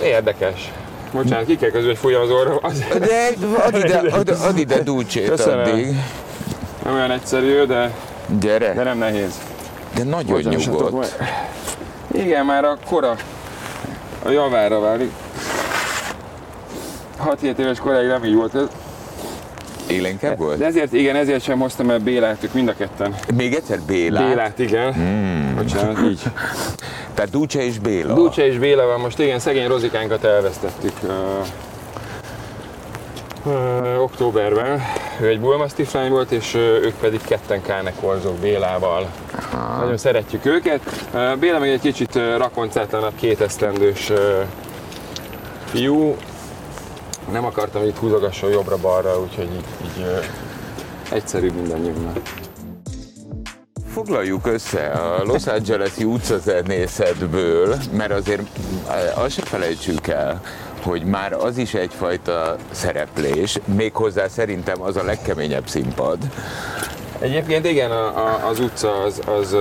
Érdekes. 0.02 0.72
Bocsánat, 1.12 1.46
ki 1.46 1.56
kell 1.56 1.70
közül, 1.70 1.86
hogy 1.88 1.98
fújjam 1.98 2.22
az 2.22 2.30
orra, 2.30 2.56
az 2.62 2.78
de 2.98 3.28
add 3.64 3.74
ide, 3.76 3.98
add, 4.18 4.30
add 4.30 4.56
ide 4.56 4.82
Dulcsét 4.82 5.28
Köszönöm. 5.28 5.58
addig. 5.60 5.86
nem 6.84 6.94
olyan 6.94 7.10
egyszerű, 7.10 7.62
de, 7.64 7.90
Gyere, 8.40 8.72
de 8.74 8.82
nem 8.82 8.98
nehéz. 8.98 9.40
de 9.94 10.04
nagyon 10.04 10.32
Bocsánassatok 10.32 10.90
nyugodt. 10.90 11.16
Igen, 12.14 12.44
már 12.46 12.64
a 12.64 12.76
kora 12.86 13.16
a 14.22 14.30
javára 14.30 14.80
válik. 14.80 15.12
6-7 17.24 17.58
éves 17.58 17.78
koráig 17.78 18.08
nem 18.08 18.24
így 18.24 18.34
volt 18.34 18.54
ez. 18.54 18.66
Élénkebb 19.88 20.38
volt? 20.38 20.58
De 20.58 20.64
ezért, 20.64 20.92
igen, 20.92 21.16
ezért 21.16 21.42
sem 21.42 21.58
hoztam 21.58 21.90
el 21.90 21.98
Bélát, 21.98 22.42
ők 22.44 22.52
mind 22.52 22.68
a 22.68 22.74
ketten. 22.74 23.14
Még 23.34 23.54
egyszer 23.54 23.80
Béla. 23.86 24.26
Bélát, 24.26 24.58
igen. 24.58 24.92
Hmm. 24.92 25.54
Bocsánat, 25.56 25.98
így. 26.02 26.20
Tehát 27.14 27.30
Duce 27.30 27.64
és 27.64 27.78
Béla. 27.78 28.14
Duce 28.14 28.46
és 28.46 28.58
Béla 28.58 28.86
van 28.86 29.00
most, 29.00 29.18
igen, 29.18 29.38
szegény 29.38 29.66
rozikánkat 29.66 30.24
elvesztettük. 30.24 30.92
Uh, 31.02 31.12
uh, 33.44 34.02
októberben. 34.02 34.82
Ő 35.20 35.28
egy 35.28 35.40
bulmasztif 35.40 35.92
lány 35.92 36.10
volt, 36.10 36.30
és 36.30 36.54
ők 36.54 36.94
pedig 36.94 37.20
ketten 37.24 37.62
kánekolzók 37.62 38.34
Bélával. 38.36 39.10
Aha. 39.52 39.78
Nagyon 39.80 39.96
szeretjük 39.96 40.44
őket. 40.44 40.80
Béla 41.38 41.58
meg 41.58 41.68
egy 41.68 41.80
kicsit 41.80 42.14
rakoncátlanabb, 42.36 43.14
kétesztendős 43.14 44.12
fiú. 45.64 46.16
Nem 47.32 47.44
akartam 47.44 47.84
itt 47.84 47.98
húzogasson 47.98 48.50
jobbra-balra, 48.50 49.20
úgyhogy 49.20 49.48
így, 49.52 49.64
így 49.84 50.04
uh, 50.04 50.24
egyszerű 51.10 51.50
mindannyiunknak. 51.52 52.18
Foglaljuk 53.92 54.46
össze 54.46 54.86
a 54.86 55.22
Los 55.24 55.46
Angeles-i 55.46 56.04
utcazenészetből, 56.04 57.76
mert 57.92 58.12
azért 58.12 58.42
azt 59.14 59.34
se 59.34 59.42
felejtsük 59.42 60.06
el, 60.06 60.40
hogy 60.84 61.04
már 61.04 61.32
az 61.32 61.58
is 61.58 61.74
egyfajta 61.74 62.56
szereplés, 62.70 63.58
méghozzá 63.64 64.28
szerintem 64.28 64.82
az 64.82 64.96
a 64.96 65.02
legkeményebb 65.02 65.68
színpad. 65.68 66.18
Egyébként 67.18 67.66
igen, 67.66 67.90
a, 67.90 68.06
a, 68.06 68.48
az 68.48 68.60
utca 68.60 69.02
az, 69.02 69.20
az 69.26 69.56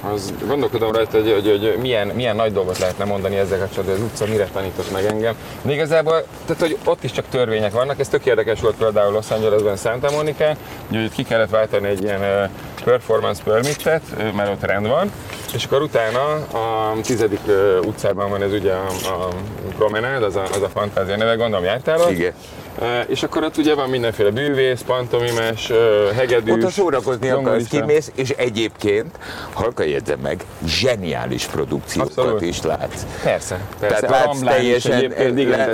az 0.00 0.32
gondolkodom 0.46 0.92
rajta, 0.92 1.18
hogy, 1.18 1.32
hogy, 1.32 1.46
hogy 1.46 1.76
milyen, 1.80 2.06
milyen 2.06 2.36
nagy 2.36 2.52
dolgot 2.52 2.78
lehetne 2.78 3.04
mondani 3.04 3.36
ezzel 3.36 3.58
kapcsolatban, 3.58 3.96
az 3.96 4.02
utca 4.02 4.26
mire 4.26 4.48
tanított 4.52 4.92
meg 4.92 5.04
engem. 5.04 5.34
De 5.62 5.72
igazából, 5.72 6.24
tehát 6.46 6.62
hogy 6.62 6.76
ott 6.84 7.04
is 7.04 7.12
csak 7.12 7.24
törvények 7.30 7.72
vannak, 7.72 7.98
ez 8.00 8.08
tök 8.08 8.26
érdekes 8.26 8.60
volt 8.60 8.76
például 8.76 9.12
Los 9.12 9.30
Angelesben, 9.30 9.76
Santa 9.76 10.10
Monica, 10.10 10.56
hogy 10.88 11.10
ki 11.10 11.22
kellett 11.22 11.50
váltani 11.50 11.88
egy 11.88 12.02
ilyen 12.02 12.50
performance 12.84 13.42
permitet, 13.42 14.02
mert 14.34 14.50
ott 14.50 14.64
rend 14.64 14.86
van, 14.86 15.12
és 15.54 15.64
akkor 15.64 15.82
utána 15.82 16.32
a 16.34 16.94
tizedik 17.02 17.40
utcában 17.84 18.30
van 18.30 18.42
ez 18.42 18.52
ugye 18.52 18.72
a, 18.72 18.86
a 19.04 19.28
promenád, 19.76 20.22
az 20.22 20.36
a, 20.36 20.42
az 20.42 20.62
a 20.62 20.68
fantázia 20.68 21.16
neve, 21.16 21.34
gondolom 21.34 21.64
jártál 21.64 22.00
ott? 22.00 22.10
Igen. 22.10 22.32
És 23.06 23.22
akkor 23.22 23.44
ott 23.44 23.56
ugye 23.56 23.74
van 23.74 23.90
mindenféle 23.90 24.30
bűvész, 24.30 24.80
pantomimes, 24.80 25.72
hegedűs. 26.14 26.54
Ott 26.54 26.62
a 26.62 26.70
szórakozni 26.70 27.28
akarsz, 27.28 27.66
kimész, 27.66 28.12
és 28.14 28.30
egyébként, 28.30 29.18
halka 29.52 29.82
jegyzem 29.82 30.18
meg, 30.18 30.44
zseniális 30.66 31.44
produkciókat 31.44 32.16
Abszolút. 32.18 32.42
is 32.42 32.62
látsz. 32.62 33.02
Persze, 33.22 33.60
persze. 33.80 34.06
Tehát 34.06 34.24
látsz 34.24 34.40
teljesen, 34.40 35.12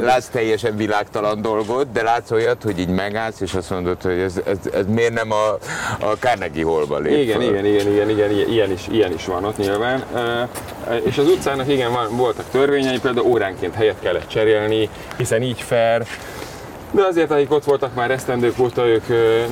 látsz 0.03 0.27
teljesen 0.27 0.77
világtalan 0.77 1.43
dolgot, 1.43 1.93
de 1.93 2.03
látsz 2.03 2.31
olyat, 2.31 2.63
hogy 2.63 2.79
így 2.79 2.89
megállsz, 2.89 3.41
és 3.41 3.55
azt 3.55 3.71
mondod, 3.71 4.03
hogy 4.03 4.19
ez, 4.19 4.35
ez, 4.47 4.59
ez 4.73 4.87
miért 4.87 5.13
nem 5.13 5.33
a, 5.33 5.49
a 6.07 6.17
Carnegie 6.19 6.65
Hallba 6.65 6.99
lép 6.99 7.23
igen, 7.23 7.41
igen, 7.41 7.65
igen, 7.65 7.89
igen, 7.89 8.11
igen, 8.11 8.49
ilyen 8.49 8.71
is, 8.71 8.87
ilyen 8.91 9.13
is 9.13 9.27
van 9.27 9.45
ott 9.45 9.57
nyilván. 9.57 10.05
És 11.05 11.19
az 11.19 11.27
utcának 11.27 11.69
igen, 11.69 11.93
van, 11.93 12.17
voltak 12.17 12.45
törvényei, 12.51 12.99
például 12.99 13.27
óránként 13.27 13.75
helyet 13.75 13.97
kellett 14.01 14.29
cserélni, 14.29 14.89
hiszen 15.17 15.43
így 15.43 15.61
fair, 15.61 16.07
de 16.95 17.03
azért, 17.03 17.31
akik 17.31 17.53
ott 17.53 17.65
voltak 17.65 17.95
már 17.95 18.11
esztendők 18.11 18.59
óta, 18.59 18.87
ők 18.87 19.05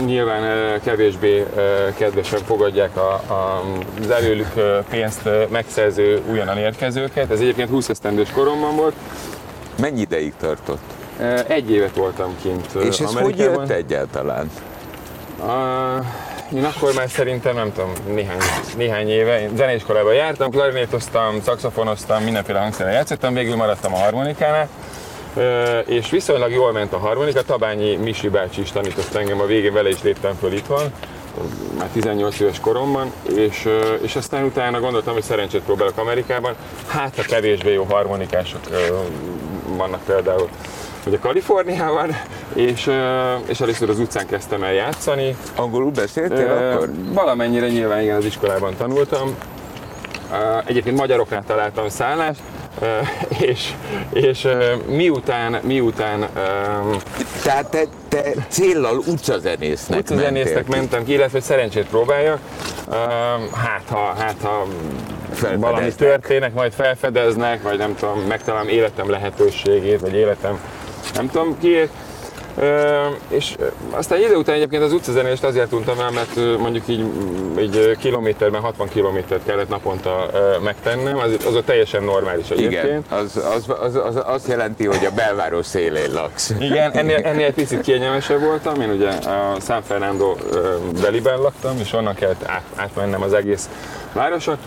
nyilván 0.05 0.81
kevésbé 0.81 1.47
kedvesen 1.97 2.41
fogadják 2.47 2.97
a, 2.97 3.13
a, 3.13 3.63
az 4.03 4.11
előlük 4.11 4.53
pénzt 4.91 5.29
megszerző 5.49 6.23
újonnan 6.31 6.59
érkezőket. 6.59 7.31
Ez 7.31 7.41
egyébként 7.41 7.69
20 7.69 7.89
esztendős 7.89 8.31
koromban 8.31 8.77
volt. 8.77 8.95
Mennyi 9.81 10.01
ideig 10.01 10.33
tartott? 10.41 10.83
Egy 11.47 11.71
évet 11.71 11.97
voltam 11.97 12.37
kint 12.43 12.75
És 12.75 13.01
ez 13.01 13.15
hogy 13.15 13.39
jött 13.39 13.71
egyáltalán? 13.71 14.51
Uh, 15.39 16.05
én 16.55 16.65
akkor 16.65 16.95
már 16.95 17.09
szerintem, 17.09 17.55
nem 17.55 17.73
tudom, 17.73 17.93
néhány, 18.07 18.39
néhány 18.77 19.09
éve, 19.09 19.41
én 19.41 19.51
zeneiskolában 19.57 20.15
jártam, 20.15 20.51
klarinétoztam, 20.51 21.43
szaxofonoztam, 21.43 22.23
mindenféle 22.23 22.59
hangszerrel 22.59 22.93
játszottam, 22.93 23.35
végül 23.35 23.57
maradtam 23.57 23.95
a 23.95 23.97
harmonikánál, 23.97 24.69
és 25.87 26.11
viszonylag 26.11 26.53
jól 26.53 26.73
ment 26.73 26.93
a 26.93 26.99
harmonika, 26.99 27.43
Tabányi 27.43 27.97
Misi 27.97 28.29
bácsi 28.29 28.61
is 28.61 28.73
tanított 28.73 29.15
engem, 29.15 29.41
a 29.41 29.47
végén 29.47 29.73
vele 29.73 29.89
is 29.89 30.03
léptem 30.03 30.35
föl 30.41 30.53
itthon, 30.53 30.93
már 31.79 31.89
18 31.93 32.41
éves 32.41 32.61
koromban, 32.61 33.13
és, 33.37 33.69
és 34.03 34.17
aztán 34.17 34.45
utána 34.45 34.81
gondoltam, 34.81 35.13
hogy 35.13 35.23
szerencsét 35.23 35.63
próbálok 35.63 35.99
Amerikában. 35.99 36.55
Hát 36.87 37.19
a 37.19 37.23
kevésbé 37.23 37.73
jó 37.73 37.85
harmonikások 37.85 38.61
vannak 39.77 40.05
például 40.05 40.49
ugye 41.07 41.19
Kaliforniában, 41.19 42.17
és, 42.55 42.91
és 43.47 43.61
először 43.61 43.89
az 43.91 43.99
utcán 43.99 44.27
kezdtem 44.27 44.63
el 44.63 44.73
játszani. 44.73 45.37
Angolul 45.57 45.91
beszéltél 45.91 46.47
e, 46.47 46.75
akkor? 46.75 46.91
Valamennyire 47.13 47.69
nyilván 47.69 48.03
igen, 48.03 48.17
az 48.17 48.25
iskolában 48.25 48.77
tanultam. 48.77 49.37
Egyébként 50.65 50.97
magyaroknál 50.97 51.45
találtam 51.47 51.89
szállást, 51.89 52.41
és, 53.39 53.73
és 54.13 54.49
miután, 54.87 55.59
miután... 55.63 56.29
Tehát 57.43 57.67
te, 57.71 57.83
te 58.09 58.33
céllal 58.49 58.97
utcazenésznek 59.07 59.99
Utcazenésznek 59.99 60.67
mentem 60.67 61.05
ki, 61.05 61.13
illetve 61.13 61.41
szerencsét 61.41 61.87
próbáljak. 61.87 62.39
Hát 63.55 63.85
ha, 63.89 64.15
hát 64.19 64.37
ha 64.43 64.67
valami 65.57 65.93
történik, 65.95 66.53
majd 66.53 66.73
felfedeznek, 66.73 67.63
vagy 67.63 67.79
nem 67.79 67.95
tudom, 67.95 68.19
megtalálom 68.19 68.69
életem 68.69 69.11
lehetőségét, 69.11 70.01
vagy 70.01 70.15
életem 70.15 70.61
nem 71.15 71.31
tudom 71.31 71.59
ki, 71.59 71.89
és 73.29 73.57
aztán 73.91 74.21
idő 74.21 74.35
után 74.35 74.55
egyébként 74.55 74.83
az 74.83 74.93
utcazenést 74.93 75.45
azért 75.45 75.73
untam 75.73 76.01
el, 76.01 76.11
mert 76.11 76.59
mondjuk 76.59 76.89
így, 76.89 77.05
így 77.61 77.97
kilométerben 77.99 78.61
60 78.61 78.89
kilométert 78.89 79.45
kellett 79.45 79.69
naponta 79.69 80.31
megtennem, 80.63 81.19
az, 81.19 81.37
az 81.47 81.55
ott 81.55 81.65
teljesen 81.65 82.03
normális 82.03 82.49
egyébként. 82.51 82.85
Igen, 82.85 83.05
az, 83.09 83.37
az, 83.37 83.65
az, 83.81 83.95
az 83.95 84.23
azt 84.25 84.49
jelenti, 84.49 84.87
hogy 84.87 85.05
a 85.05 85.11
belváros 85.11 85.67
szélén 85.67 86.13
laksz. 86.13 86.55
Igen, 86.59 86.93
ennél, 86.99 87.21
ennél 87.23 87.47
egy 87.47 87.55
picit 87.55 87.81
kényelmesebb 87.81 88.41
voltam, 88.41 88.81
én 88.81 88.91
ugye 88.91 89.09
a 89.09 89.57
San 89.61 89.83
Fernando 89.83 90.37
beliben 91.01 91.39
laktam, 91.39 91.79
és 91.79 91.93
onnan 91.93 92.15
kellett 92.15 92.45
át, 92.47 92.65
átmennem 92.75 93.23
az 93.23 93.33
egész 93.33 93.69
városot 94.13 94.59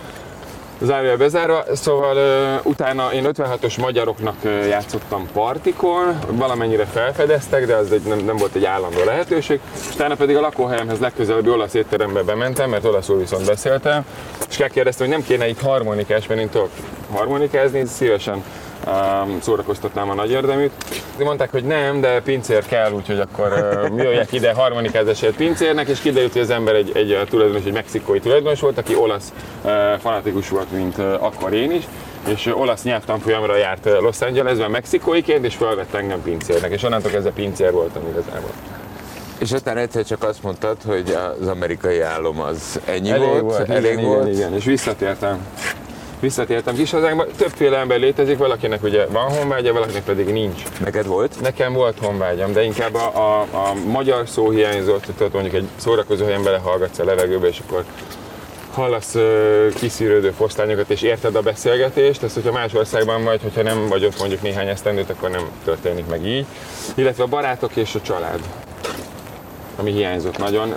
zárja 0.82 1.18
bezárva, 1.18 1.64
szóval 1.74 2.16
uh, 2.16 2.66
utána 2.66 3.14
én 3.14 3.24
56-os 3.28 3.80
magyaroknak 3.80 4.36
uh, 4.44 4.68
játszottam 4.68 5.28
partikon, 5.34 6.20
valamennyire 6.28 6.86
felfedeztek, 6.86 7.66
de 7.66 7.76
az 7.76 7.92
egy, 7.92 8.02
nem, 8.02 8.20
nem 8.20 8.38
volt 8.38 8.56
egy 8.56 8.66
állandó 8.66 9.04
lehetőség. 9.04 9.60
Utána 9.94 10.16
pedig 10.16 10.36
a 10.36 10.42
lakóhelyemhez 10.42 11.00
legközelebbi 11.00 11.50
olasz 11.50 11.74
étterembe 11.74 12.22
bementem, 12.22 12.70
mert 12.70 12.86
olaszul 12.86 13.18
viszont 13.18 13.46
beszéltem, 13.46 14.06
és 14.50 14.64
kérdeztem, 14.72 15.08
hogy 15.08 15.16
nem 15.16 15.26
kéne 15.26 15.48
itt 15.48 15.62
harmonikás, 15.62 16.28
mert 16.28 16.40
én 16.40 16.50
tudok 16.50 16.70
harmonikázni, 17.12 17.86
szívesen 17.86 18.44
um, 18.88 19.42
szórakoztatnám 19.42 20.10
a 20.10 20.14
nagy 20.14 20.32
érdeműt. 20.32 20.72
De 21.18 21.24
mondták, 21.24 21.52
hogy 21.52 21.64
nem, 21.64 22.02
de 22.02 22.22
pincér 22.22 22.66
kell, 22.66 22.92
úgyhogy 22.92 23.20
akkor 23.20 23.52
uh, 23.92 24.04
jöjjek 24.04 24.32
ide 24.32 24.54
harmonikázásért 24.54 25.36
pincérnek, 25.36 25.88
és 25.88 26.00
kiderült, 26.00 26.34
hogy 26.34 26.42
az 26.42 26.50
ember 26.50 26.76
egy, 26.76 26.92
egy 26.96 27.28
tulajdonos, 27.30 27.66
egy 27.66 27.74
mexikói 27.74 28.20
tulajdonos 28.20 28.60
volt, 28.60 28.78
aki 28.78 28.96
olasz 28.96 29.34
uh, 29.64 29.72
fanatikus 30.00 30.50
volt, 30.50 30.72
mint 30.72 30.98
uh, 30.98 31.24
akkor 31.24 31.54
én 31.54 31.72
is 31.72 31.84
és 32.28 32.46
olasz 32.46 32.84
nyelvtanfolyamra 32.84 33.56
járt 33.56 33.86
Los 33.86 34.22
Angelesben 34.22 34.72
mexikóiként, 34.72 35.46
és 35.46 35.56
felvett 35.56 35.94
engem 35.94 36.22
pincérnek, 36.22 36.72
és 36.72 36.84
onnantól 36.84 37.12
kezdve 37.12 37.32
pincér 37.32 37.72
voltam 37.72 38.04
igazából. 38.08 38.52
És 39.38 39.52
aztán 39.52 39.78
egyszer 39.78 40.06
csak 40.06 40.24
azt 40.24 40.44
mondtad, 40.44 40.78
hogy 40.86 41.18
az 41.42 41.48
amerikai 41.48 42.02
álom 42.02 42.40
az 42.40 42.80
ennyi 42.86 43.10
elég 43.10 43.28
volt, 43.28 43.42
volt 43.42 43.70
elég 43.70 43.92
igen, 43.92 44.06
volt. 44.06 44.28
Igen, 44.28 44.38
igen, 44.38 44.54
és 44.54 44.66
visszatértem 44.66 45.48
visszatértem 46.26 46.76
kis 46.76 46.92
hazánkba. 46.92 47.26
Többféle 47.38 47.78
ember 47.78 48.00
létezik, 48.00 48.38
valakinek 48.38 48.84
ugye 48.84 49.06
van 49.06 49.32
honvágya, 49.32 49.74
valakinek 49.74 50.04
pedig 50.04 50.28
nincs. 50.28 50.62
Neked 50.80 51.06
volt? 51.06 51.42
Nekem 51.42 51.74
volt 51.74 51.98
honvágyam, 52.00 52.54
de 52.54 52.64
inkább 52.64 52.94
a, 52.94 53.08
a, 53.16 53.40
a 53.40 53.74
magyar 53.88 54.28
szó 54.28 54.50
hiányzott, 54.50 55.06
tehát 55.18 55.34
mondjuk 55.34 55.54
egy 55.54 55.68
szórakozó 55.76 56.26
helyen 56.26 56.44
belehallgatsz 56.44 57.00
a 57.00 57.04
levegőbe, 57.04 57.48
és 57.48 57.62
akkor 57.68 57.84
hallasz 58.74 59.16
uh, 59.16 59.74
kiszűrődő 59.74 60.32
fosztányokat, 60.32 60.90
és 60.90 61.02
érted 61.02 61.36
a 61.36 61.42
beszélgetést, 61.42 62.24
ezt, 62.24 62.34
hogyha 62.34 62.52
más 62.52 62.74
országban 62.74 63.24
vagy, 63.24 63.42
hogyha 63.42 63.62
nem 63.62 63.88
vagy 63.88 64.06
ott 64.06 64.20
mondjuk 64.20 64.42
néhány 64.42 64.68
esztendőt, 64.68 65.10
akkor 65.10 65.30
nem 65.30 65.50
történik 65.64 66.06
meg 66.08 66.26
így. 66.26 66.46
Illetve 66.96 67.24
a 67.24 67.28
barátok 67.28 67.76
és 67.76 67.96
a 67.96 68.02
család 68.02 68.40
ami 69.78 69.92
hiányzott 69.92 70.38
nagyon. 70.38 70.74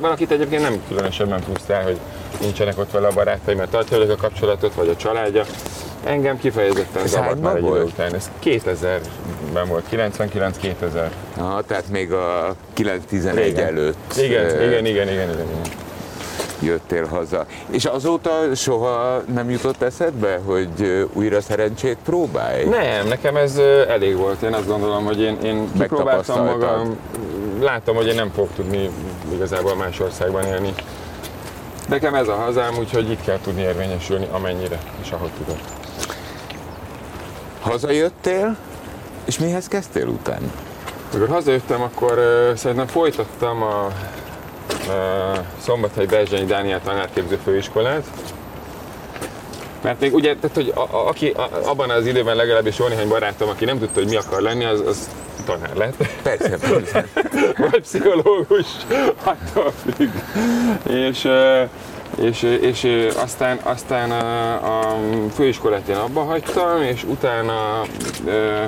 Valakit 0.00 0.30
egyébként 0.30 0.62
nem 0.62 0.82
különösebben 0.88 1.40
frusztrál, 1.40 1.82
hogy 1.82 1.98
nincsenek 2.40 2.78
ott 2.78 2.90
vele 2.90 3.06
a 3.06 3.12
barátai, 3.12 3.54
mert 3.54 3.70
tartja 3.70 3.98
a 3.98 4.16
kapcsolatot, 4.16 4.74
vagy 4.74 4.88
a 4.88 4.96
családja. 4.96 5.44
Engem 6.04 6.38
kifejezetten 6.38 7.06
zavart 7.06 7.40
már 7.40 7.56
egy 7.56 7.64
idő 7.64 7.82
után. 7.82 8.14
Ez 8.14 8.30
2000-ben 8.44 9.68
volt, 9.68 9.84
99-2000. 9.92 11.08
Aha, 11.36 11.62
tehát 11.62 11.88
még 11.88 12.12
a 12.12 12.54
911 12.72 13.58
előtt. 13.58 14.14
Igen, 14.16 14.46
igen, 14.46 14.86
igen, 14.86 14.86
igen, 14.86 15.08
igen. 15.08 15.30
igen. 15.30 15.84
jöttél 16.60 17.06
haza. 17.06 17.46
És 17.70 17.84
azóta 17.84 18.30
soha 18.54 19.22
nem 19.34 19.50
jutott 19.50 19.82
eszedbe, 19.82 20.40
hogy 20.44 21.06
újra 21.12 21.40
szerencsét 21.40 21.96
próbálj? 22.04 22.64
Nem, 22.64 23.08
nekem 23.08 23.36
ez 23.36 23.56
elég 23.88 24.16
volt. 24.16 24.42
Én 24.42 24.52
azt 24.52 24.66
gondolom, 24.66 25.04
hogy 25.04 25.20
én, 25.20 25.38
én 25.42 25.70
kipróbáltam 25.78 26.44
magam. 26.44 26.96
Látom, 27.60 27.96
hogy 27.96 28.06
én 28.06 28.14
nem 28.14 28.30
fogok 28.34 28.54
tudni 28.54 28.90
igazából 29.34 29.74
más 29.74 30.00
országban 30.00 30.44
élni. 30.44 30.74
Nekem 31.86 32.14
ez 32.14 32.28
a 32.28 32.34
hazám, 32.34 32.76
úgyhogy 32.78 33.10
itt 33.10 33.22
kell 33.22 33.38
tudni 33.42 33.60
érvényesülni, 33.60 34.28
amennyire 34.30 34.78
és 35.02 35.10
ahogy 35.10 35.30
tudok. 35.30 35.58
Hazajöttél, 37.60 38.56
és 39.24 39.38
mihez 39.38 39.68
kezdtél 39.68 40.06
utána? 40.06 40.46
Amikor 41.12 41.34
hazajöttem, 41.34 41.82
akkor 41.82 42.18
uh, 42.18 42.56
szerintem 42.56 42.86
folytattam 42.86 43.62
a 43.62 43.86
uh, 44.88 45.38
Szombathely 45.60 46.06
Berzsenyi 46.06 46.44
Dániel 46.44 46.80
tanárképző 46.84 47.38
főiskolát. 47.44 48.04
Mert 49.86 50.00
még 50.00 50.14
ugye, 50.14 50.36
tehát, 50.36 50.56
hogy 50.56 50.72
a, 50.74 50.80
a, 50.80 51.08
aki 51.08 51.30
a, 51.30 51.48
abban 51.64 51.90
az 51.90 52.06
időben 52.06 52.36
legalábbis 52.36 52.78
jó 52.78 52.86
néhány 52.86 53.08
barátom, 53.08 53.48
aki 53.48 53.64
nem 53.64 53.78
tudta, 53.78 54.00
hogy 54.00 54.08
mi 54.08 54.16
akar 54.16 54.40
lenni, 54.40 54.64
az, 54.64 54.80
az 54.86 55.10
tanár 55.44 55.74
lett. 55.74 55.94
Persze, 56.22 56.58
persze. 56.58 57.06
vagy 57.70 57.80
pszichológus, 57.80 58.66
attól 59.22 59.72
függ. 59.96 60.10
És, 60.88 61.28
és, 62.20 62.42
és 62.60 63.08
aztán, 63.22 63.58
aztán 63.62 64.10
a, 64.10 64.54
a 64.54 64.98
főiskolát 65.34 65.88
én 65.88 65.96
abba 65.96 66.22
hagytam, 66.22 66.82
és 66.82 67.04
utána 67.04 67.82
ö, 68.26 68.64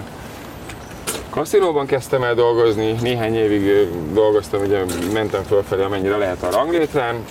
kaszinóban 1.31 1.87
kezdtem 1.87 2.23
el 2.23 2.35
dolgozni, 2.35 2.93
néhány 3.01 3.35
évig 3.35 3.89
dolgoztam, 4.13 4.61
ugye 4.61 4.85
mentem 5.13 5.43
fölfelé, 5.43 5.83
amennyire 5.83 6.17
lehet 6.17 6.43
a 6.43 6.51
ranglétrán, 6.51 7.25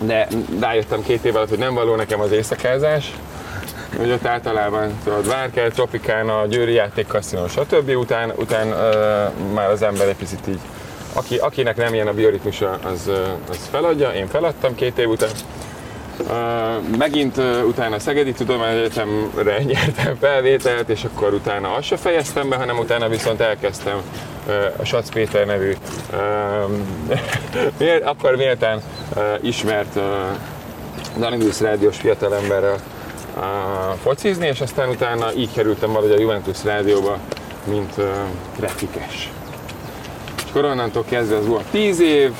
de 0.00 0.26
rájöttem 0.60 1.02
két 1.02 1.24
év 1.24 1.36
alatt, 1.36 1.48
hogy 1.48 1.58
nem 1.58 1.74
való 1.74 1.94
nekem 1.94 2.20
az 2.20 2.32
éjszakázás, 2.32 3.12
hogy 3.96 4.10
ott 4.10 4.26
általában 4.26 4.98
tudod, 5.04 5.28
Várkel, 5.28 5.70
Tropikán, 5.70 6.48
Győri 6.48 6.72
játék, 6.72 7.06
kaszinó, 7.06 7.48
stb. 7.48 7.88
Után, 7.96 8.32
után 8.36 8.68
uh, 8.68 9.52
már 9.54 9.70
az 9.70 9.82
ember 9.82 10.08
egy 10.08 10.16
picit 10.16 10.46
így, 10.48 10.60
aki, 11.12 11.36
akinek 11.36 11.76
nem 11.76 11.94
ilyen 11.94 12.06
a 12.06 12.12
bioritmusa, 12.12 12.78
az, 12.92 13.10
az 13.50 13.68
feladja, 13.70 14.10
én 14.10 14.26
feladtam 14.26 14.74
két 14.74 14.98
év 14.98 15.08
után. 15.08 15.30
Megint 16.98 17.36
utána 17.66 17.98
Szegedi 17.98 18.32
Tudományegyetemre 18.32 19.62
nyertem 19.72 20.16
felvételt, 20.20 20.88
és 20.88 21.04
akkor 21.04 21.34
utána 21.34 21.74
azt 21.74 21.86
se 21.86 21.96
fejeztem 21.96 22.48
be, 22.48 22.56
hanem 22.56 22.78
utána 22.78 23.08
viszont 23.08 23.40
elkezdtem 23.40 24.02
a 24.76 24.84
Sac 24.84 25.10
Péter 25.10 25.46
nevű, 25.46 25.72
akkor 28.04 28.36
méltán 28.36 28.82
ismert 29.40 29.98
Danidus 31.18 31.60
rádiós 31.60 31.96
fiatalemberrel 31.96 32.78
focizni, 34.02 34.46
és 34.46 34.60
aztán 34.60 34.88
utána 34.88 35.32
így 35.34 35.52
kerültem 35.52 35.92
valahogy 35.92 36.16
a 36.16 36.20
Juventus 36.20 36.64
rádióba, 36.64 37.18
mint 37.64 37.94
grafikes. 38.56 39.30
És 40.36 40.50
akkor 40.50 40.64
onnantól 40.64 41.04
kezdve 41.08 41.36
az 41.36 41.46
volt 41.46 41.64
10 41.70 42.00
év, 42.00 42.32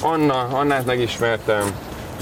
Anna, 0.00 0.48
Annát 0.52 0.84
megismertem, 0.84 1.72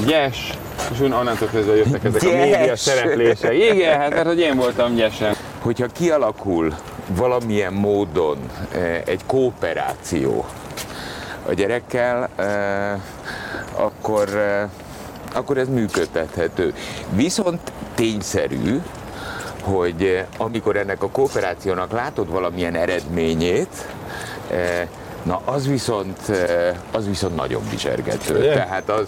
Yes, 0.04 0.52
és 0.92 1.00
onnantól 1.00 1.48
kezdve 1.48 1.76
jöttek 1.76 2.04
ezek 2.04 2.22
a 2.22 2.26
Yes! 2.26 2.56
média 2.56 2.76
szereplések. 2.76 3.54
Igen, 3.54 3.98
hát 3.98 4.10
mert 4.10 4.26
hogy 4.26 4.38
én 4.38 4.56
voltam 4.56 4.96
Yesen. 4.96 5.34
Hogyha 5.60 5.86
kialakul 5.86 6.74
valamilyen 7.08 7.72
módon 7.72 8.38
eh, 8.72 9.02
egy 9.04 9.20
kooperáció 9.26 10.46
a 11.46 11.52
gyerekkel, 11.52 12.28
eh, 12.36 13.00
akkor, 13.76 14.28
eh, 14.28 14.68
akkor 15.34 15.58
ez 15.58 15.68
működtethető. 15.68 16.74
Viszont 17.10 17.60
tényszerű, 17.94 18.80
hogy 19.62 20.24
amikor 20.36 20.76
ennek 20.76 21.02
a 21.02 21.08
kooperációnak 21.08 21.92
látod 21.92 22.30
valamilyen 22.30 22.74
eredményét, 22.74 23.86
Na, 25.26 25.40
az 25.44 25.66
viszont, 25.68 26.28
eh, 26.28 26.74
az 26.92 27.06
viszont 27.06 27.36
nagyon 27.36 27.62
bizsergető. 27.70 28.52
Tehát 28.52 28.90
az, 28.90 29.06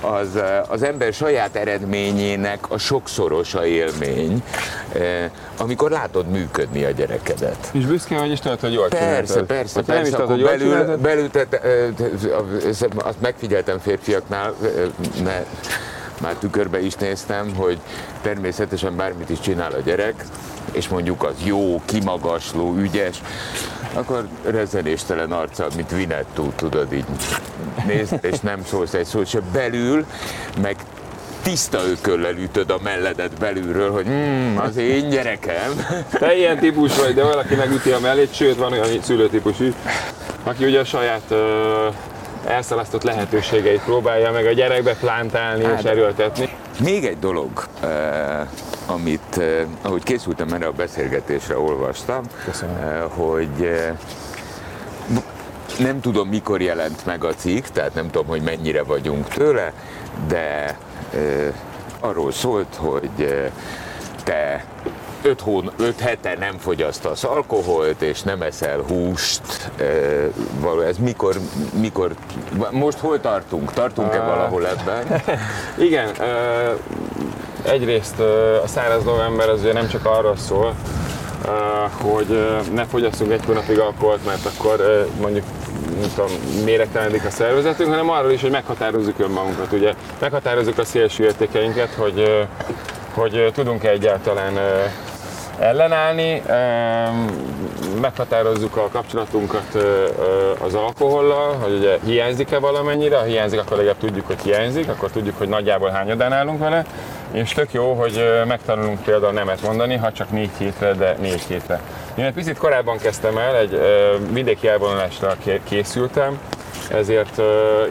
az, 0.00 0.36
eh, 0.36 0.70
az 0.70 0.82
ember 0.82 1.12
saját 1.12 1.56
eredményének 1.56 2.70
a 2.70 2.78
sokszorosa 2.78 3.66
élmény, 3.66 4.42
eh, 4.92 5.30
amikor 5.58 5.90
látod 5.90 6.28
működni 6.28 6.84
a 6.84 6.90
gyerekedet. 6.90 7.68
És 7.72 7.84
büszke 7.86 8.18
vagy, 8.18 8.30
és 8.30 8.38
tudod, 8.38 8.60
hogy 8.60 8.72
jól 8.72 8.88
Persze, 8.88 9.22
csináltad. 9.22 9.46
persze, 9.46 9.82
Ha 9.86 9.92
nem 9.92 10.02
is 10.04 10.10
persze, 10.10 10.16
tudod, 10.16 10.30
hogy 10.30 10.40
jól 10.40 10.48
belül, 10.48 10.68
csináltad, 10.68 11.00
belül 11.00 11.30
te, 11.30 11.44
te, 11.44 11.58
te, 11.96 12.04
te, 12.78 12.88
azt 12.96 13.20
megfigyeltem 13.20 13.78
férfiaknál, 13.78 14.54
mert 15.24 15.46
már 16.20 16.34
tükörbe 16.34 16.80
is 16.80 16.94
néztem, 16.94 17.54
hogy 17.54 17.78
természetesen 18.22 18.96
bármit 18.96 19.30
is 19.30 19.40
csinál 19.40 19.72
a 19.72 19.80
gyerek, 19.80 20.24
és 20.72 20.88
mondjuk 20.88 21.24
az 21.24 21.34
jó, 21.44 21.82
kimagasló, 21.84 22.74
ügyes, 22.76 23.22
akkor 23.92 24.28
rezenéstelen 24.44 25.32
arccal, 25.32 25.68
mint 25.76 25.90
Vinettú, 25.90 26.52
tudod 26.56 26.92
így 26.92 27.04
nézd, 27.86 28.18
és 28.20 28.40
nem 28.40 28.64
szólsz 28.64 28.94
egy 28.94 29.04
szót 29.04 29.26
se 29.26 29.40
belül, 29.52 30.06
meg 30.62 30.76
tiszta 31.42 31.78
ököllel 31.90 32.36
ütöd 32.36 32.70
a 32.70 32.78
melledet 32.82 33.38
belülről, 33.38 33.90
hogy 33.92 34.06
mm, 34.08 34.56
az 34.56 34.76
én 34.76 35.08
gyerekem. 35.08 35.86
Te 36.18 36.36
ilyen 36.36 36.58
típus 36.58 36.96
vagy, 36.96 37.14
de 37.14 37.24
valaki 37.24 37.54
megüti 37.54 37.90
a 37.90 38.00
mellét, 38.00 38.34
sőt 38.34 38.56
van 38.56 38.72
olyan 38.72 39.02
szülőtípus 39.02 39.60
is, 39.60 39.72
aki 40.42 40.64
ugye 40.64 40.80
a 40.80 40.84
saját 40.84 41.22
ö, 41.28 41.88
elszalasztott 42.46 43.02
lehetőségeit 43.02 43.82
próbálja 43.82 44.30
meg 44.30 44.46
a 44.46 44.52
gyerekbe 44.52 44.94
plántálni 44.94 45.62
és 45.62 45.68
Hát, 45.68 45.84
erőltetni. 45.84 46.48
Még 46.80 47.04
egy 47.04 47.18
dolog, 47.18 47.66
eh, 47.82 48.40
amit, 48.86 49.36
eh, 49.38 49.64
ahogy 49.82 50.02
készültem 50.02 50.52
erre 50.52 50.66
a 50.66 50.72
beszélgetésre, 50.72 51.58
olvastam, 51.58 52.24
Köszönöm. 52.44 52.76
eh, 52.76 53.02
hogy 53.08 53.70
nem 55.78 56.00
tudom, 56.00 56.28
mikor 56.28 56.60
jelent 56.62 57.06
meg 57.06 57.24
a 57.24 57.34
cikk, 57.34 57.64
tehát 57.66 57.94
nem 57.94 58.10
tudom, 58.10 58.26
hogy 58.26 58.42
mennyire 58.42 58.82
vagyunk 58.82 59.28
tőle, 59.28 59.72
de 60.28 60.76
arról 62.00 62.32
szólt, 62.32 62.74
hogy 62.76 63.42
te 64.26 64.64
öt, 65.22 65.40
hón, 65.40 65.70
öt 65.78 66.00
hete 66.00 66.36
nem 66.38 66.58
fogyasztasz 66.58 67.24
alkoholt, 67.24 68.02
és 68.02 68.22
nem 68.22 68.42
eszel 68.42 68.78
húst. 68.88 69.70
Eh, 69.76 69.86
való, 70.60 70.80
ez 70.80 70.96
mikor, 70.98 71.34
mikor, 71.80 72.10
most 72.70 72.98
hol 72.98 73.20
tartunk? 73.20 73.72
Tartunk-e 73.72 74.18
Ah. 74.20 74.26
valahol 74.26 74.66
ebben? 74.66 75.22
Igen, 75.88 76.08
egyrészt 77.62 78.20
a 78.64 78.66
száraz 78.66 79.04
november 79.04 79.48
az 79.48 79.60
ugye 79.60 79.72
nem 79.72 79.88
csak 79.88 80.04
arról 80.04 80.36
szól, 80.36 80.74
hogy 82.02 82.26
ö, 82.30 82.56
ne 82.74 82.84
fogyasszunk 82.84 83.32
egy 83.32 83.44
hónapig 83.46 83.78
alkoholt, 83.78 84.24
mert 84.24 84.46
akkor 84.46 84.80
ö, 84.80 85.02
mondjuk 85.20 85.44
nem 86.00 86.10
tudom, 86.14 86.30
méregtelenedik 86.64 87.24
a 87.24 87.30
szervezetünk, 87.30 87.90
hanem 87.90 88.10
arról 88.10 88.30
is, 88.30 88.40
hogy 88.40 88.50
meghatározzuk 88.50 89.18
önmagunkat, 89.18 89.72
ugye 89.72 89.94
meghatározzuk 90.18 90.78
a 90.78 90.84
szélső 90.84 91.24
értékeinket, 91.24 91.94
hogy, 91.94 92.46
hogy 93.16 93.50
tudunk-e 93.54 93.90
egyáltalán 93.90 94.58
ellenállni, 95.58 96.42
meghatározzuk 98.00 98.76
a 98.76 98.88
kapcsolatunkat 98.92 99.74
az 100.58 100.74
alkohollal, 100.74 101.52
hogy 101.52 101.72
ugye 101.72 101.98
hiányzik-e 102.04 102.58
valamennyire, 102.58 103.16
ha 103.16 103.24
hiányzik, 103.24 103.60
akkor 103.60 103.76
legalább 103.76 103.98
tudjuk, 103.98 104.26
hogy 104.26 104.40
hiányzik, 104.42 104.88
akkor 104.88 105.10
tudjuk, 105.10 105.38
hogy 105.38 105.48
nagyjából 105.48 105.90
hányadán 105.90 106.32
állunk 106.32 106.58
vele, 106.58 106.84
és 107.32 107.52
tök 107.52 107.72
jó, 107.72 107.92
hogy 107.92 108.42
megtanulunk 108.46 109.02
például 109.02 109.32
nemet 109.32 109.62
mondani, 109.62 109.96
ha 109.96 110.12
csak 110.12 110.30
négy 110.30 110.50
hétre, 110.58 110.92
de 110.92 111.16
négy 111.20 111.42
hétre. 111.48 111.80
Én 112.14 112.24
egy 112.24 112.32
picit 112.32 112.58
korábban 112.58 112.98
kezdtem 112.98 113.38
el, 113.38 113.56
egy 113.56 113.80
vidéki 114.32 114.68
elvonulásra 114.68 115.36
ké- 115.44 115.60
készültem, 115.64 116.38
ezért 116.90 117.40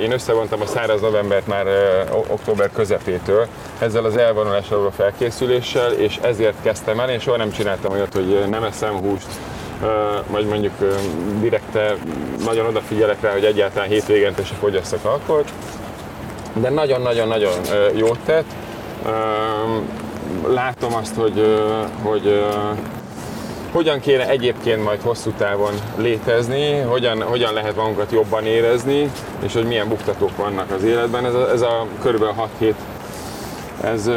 én 0.01 0.11
összevontam 0.11 0.61
a 0.61 0.65
száraz 0.65 1.01
novembert 1.01 1.47
már 1.47 1.67
október 2.27 2.69
közepétől 2.73 3.47
ezzel 3.79 4.05
az 4.05 4.17
elvonulásra 4.17 4.77
való 4.77 4.89
felkészüléssel, 4.89 5.91
és 5.91 6.19
ezért 6.21 6.61
kezdtem 6.61 6.99
el. 6.99 7.09
Én 7.09 7.19
soha 7.19 7.37
nem 7.37 7.51
csináltam 7.51 7.91
olyat, 7.91 8.13
hogy 8.13 8.43
nem 8.49 8.63
eszem 8.63 8.93
húst, 8.93 9.27
vagy 10.27 10.45
mondjuk 10.45 10.73
direkte 11.39 11.95
nagyon 12.45 12.65
odafigyelek 12.65 13.21
rá, 13.21 13.31
hogy 13.31 13.45
egyáltalán 13.45 13.89
hétvégente 13.89 14.43
se 14.43 14.53
fogyasszak 14.59 15.05
alkoholt. 15.05 15.51
De 16.53 16.69
nagyon-nagyon-nagyon 16.69 17.53
jót 17.95 18.19
tett. 18.25 18.45
Látom 20.47 20.95
azt, 20.95 21.15
hogy, 21.15 21.63
hogy 22.03 22.45
hogyan 23.75 23.99
kéne 23.99 24.29
egyébként 24.29 24.83
majd 24.83 25.01
hosszú 25.01 25.31
távon 25.37 25.73
létezni, 25.97 26.79
hogyan, 26.79 27.21
hogyan 27.21 27.53
lehet 27.53 27.75
magunkat 27.75 28.11
jobban 28.11 28.45
érezni, 28.45 29.11
és 29.43 29.53
hogy 29.53 29.65
milyen 29.65 29.87
buktatók 29.87 30.37
vannak 30.37 30.71
az 30.71 30.83
életben. 30.83 31.25
Ez 31.25 31.33
a, 31.33 31.51
ez 31.51 31.61
a 31.61 31.87
kb. 32.03 32.23
6 32.23 32.49
hét, 32.57 32.75
ez, 33.81 34.09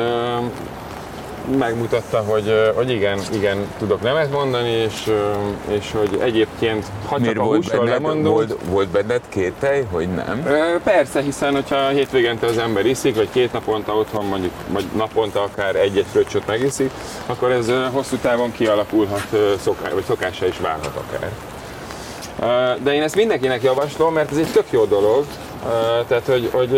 megmutatta, 1.56 2.18
hogy, 2.18 2.72
hogy 2.74 2.90
igen, 2.90 3.18
igen, 3.32 3.66
tudok 3.78 4.02
nemet 4.02 4.32
mondani, 4.32 4.68
és, 4.68 5.12
és 5.68 5.92
hogy 5.92 6.18
egyébként, 6.22 6.87
ha 7.06 7.18
Miért 7.18 7.34
csak 7.34 7.42
a 7.42 7.46
volt 7.46 7.56
húsról 7.56 7.84
benned, 7.84 8.02
lemondunk, 8.02 8.34
volt, 8.34 8.56
volt 8.68 8.88
benned 8.88 9.22
kételj, 9.28 9.82
hogy 9.90 10.08
nem? 10.08 10.42
Persze, 10.84 11.20
hiszen 11.20 11.52
hogyha 11.52 11.88
hétvégente 11.88 12.46
az 12.46 12.58
ember 12.58 12.87
iszik, 12.87 13.16
vagy 13.16 13.28
két 13.32 13.52
naponta 13.52 13.94
otthon 13.94 14.24
mondjuk, 14.24 14.52
vagy 14.68 14.84
naponta 14.96 15.42
akár 15.42 15.76
egy-egy 15.76 16.06
fröccsöt 16.11 16.46
megiszik, 16.46 16.90
akkor 17.26 17.50
ez 17.50 17.72
hosszú 17.92 18.16
távon 18.16 18.52
kialakulhat, 18.52 19.26
szoká, 19.61 19.90
vagy 19.90 20.04
szokásra 20.04 20.46
is 20.46 20.58
válhat 20.58 21.00
akár. 21.06 21.30
De 22.82 22.94
én 22.94 23.02
ezt 23.02 23.16
mindenkinek 23.16 23.62
javaslom, 23.62 24.14
mert 24.14 24.30
ez 24.30 24.37
egy 24.37 24.52
tök 24.52 24.66
jó 24.70 24.84
dolog, 24.84 25.24
tehát 26.09 26.26
hogy, 26.26 26.48
hogy 26.52 26.70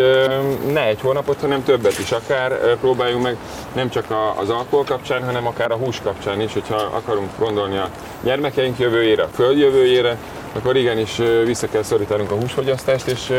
ne 0.71 0.85
egy 0.85 1.01
hónapot, 1.01 1.39
hanem 1.39 1.63
többet 1.63 1.99
is 1.99 2.11
akár 2.11 2.75
próbáljunk 2.75 3.23
meg 3.23 3.37
nem 3.73 3.89
csak 3.89 4.05
az 4.35 4.49
alkohol 4.49 4.85
kapcsán, 4.85 5.23
hanem 5.23 5.47
akár 5.47 5.71
a 5.71 5.75
hús 5.75 5.99
kapcsán 6.03 6.41
is, 6.41 6.53
hogyha 6.53 6.75
akarunk 6.75 7.29
gondolni 7.39 7.77
a 7.77 7.89
gyermekeink 8.23 8.79
jövőjére, 8.79 9.23
a 9.23 9.29
föld 9.33 9.57
jövőjére, 9.57 10.17
akkor 10.53 10.75
igenis 10.75 11.21
vissza 11.45 11.67
kell 11.67 11.83
szorítanunk 11.83 12.31
a 12.31 12.35
húsfogyasztást, 12.35 13.07
és 13.07 13.33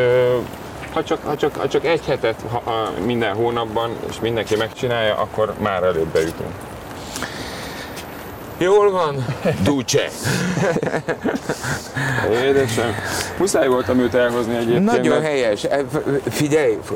ha 0.92 1.04
csak, 1.04 1.24
ha 1.24 1.36
csak, 1.36 1.56
ha 1.56 1.68
csak 1.68 1.84
egy 1.84 2.04
hetet 2.06 2.36
ha, 2.50 2.62
ha 2.64 2.90
minden 3.04 3.34
hónapban, 3.34 3.90
és 4.08 4.20
mindenki 4.20 4.56
megcsinálja, 4.56 5.16
akkor 5.16 5.54
már 5.58 5.82
előbbre 5.82 6.20
jutunk. 6.20 6.71
Jól 8.62 8.90
van, 8.90 9.24
Duce. 9.62 10.08
Édesem. 12.44 12.94
Muszáj 13.38 13.68
voltam 13.68 13.98
őt 13.98 14.14
elhozni 14.14 14.56
egyébként. 14.56 14.84
Nagyon 14.84 15.08
mert- 15.08 15.24
helyes. 15.24 15.64
E, 15.64 15.80
Figyelj, 16.30 16.78
f- 16.84 16.92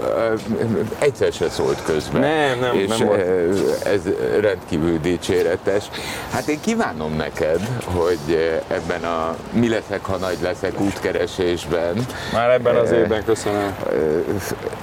egyszer 0.98 1.32
se 1.32 1.48
szólt 1.50 1.82
közben. 1.84 2.20
Nem, 2.20 2.58
nem, 2.58 2.74
és 2.76 2.88
nem 2.96 3.06
volt. 3.06 3.20
e, 3.20 3.90
ez 3.90 4.00
rendkívül 4.40 4.98
dicséretes. 5.00 5.84
Hát 6.32 6.46
én 6.48 6.60
kívánom 6.60 7.16
neked, 7.16 7.60
hogy 7.84 8.60
ebben 8.68 9.04
a 9.04 9.36
mi 9.52 9.68
leszek, 9.68 10.04
ha 10.04 10.16
nagy 10.16 10.38
leszek 10.42 10.80
útkeresésben 10.80 12.06
Már 12.32 12.50
ebben 12.50 12.76
az 12.76 12.90
évben 12.90 13.24
köszönöm. 13.24 13.74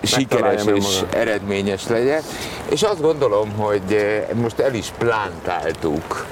sikeres 0.04 0.62
és 0.62 0.68
önmagam. 0.68 1.10
eredményes 1.14 1.88
legyen. 1.88 2.22
És 2.70 2.82
azt 2.84 3.02
gondolom, 3.02 3.52
hogy 3.58 4.16
most 4.34 4.60
el 4.60 4.74
is 4.74 4.92
plántáltuk 4.98 6.26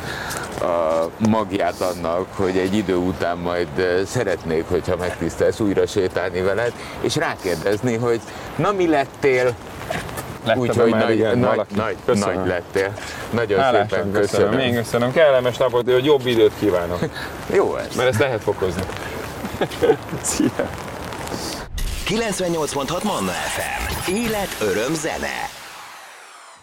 a 0.61 1.09
magját 1.17 1.81
annak, 1.81 2.27
hogy 2.35 2.57
egy 2.57 2.73
idő 2.75 2.95
után 2.95 3.37
majd 3.37 3.67
szeretnék, 4.05 4.65
hogyha 4.69 4.95
megtisztelsz 4.95 5.59
újra 5.59 5.85
sétálni 5.85 6.41
veled, 6.41 6.73
és 7.01 7.15
rákérdezni, 7.15 7.95
hogy 7.97 8.21
na 8.55 8.71
mi 8.71 8.87
lettél, 8.87 9.53
úgyhogy 10.55 10.91
nagy, 10.91 11.13
igen, 11.13 11.37
nagy, 11.37 11.49
valaki. 11.49 11.75
nagy, 11.75 11.95
Köszönöm. 12.05 12.35
nagy 12.37 12.47
lettél. 12.47 12.93
Nagyon 13.29 13.59
Hálásan 13.59 13.87
szépen 13.89 14.11
köszönöm. 14.11 14.49
köszönöm. 14.49 14.59
Én 14.59 14.75
köszönöm. 14.75 15.11
Kellemes 15.11 15.57
napot, 15.57 15.91
hogy 15.91 16.05
jobb 16.05 16.25
időt 16.25 16.51
kívánok. 16.59 16.99
Jó 17.55 17.75
ez. 17.75 17.95
Mert 17.95 18.09
ezt 18.09 18.19
lehet 18.19 18.41
fokozni. 18.43 18.81
Szia! 20.21 20.69
98.6 22.05 23.03
Manna 23.03 23.31
FM. 23.31 24.11
Élet, 24.11 24.55
öröm, 24.59 24.93
zene. 24.93 25.60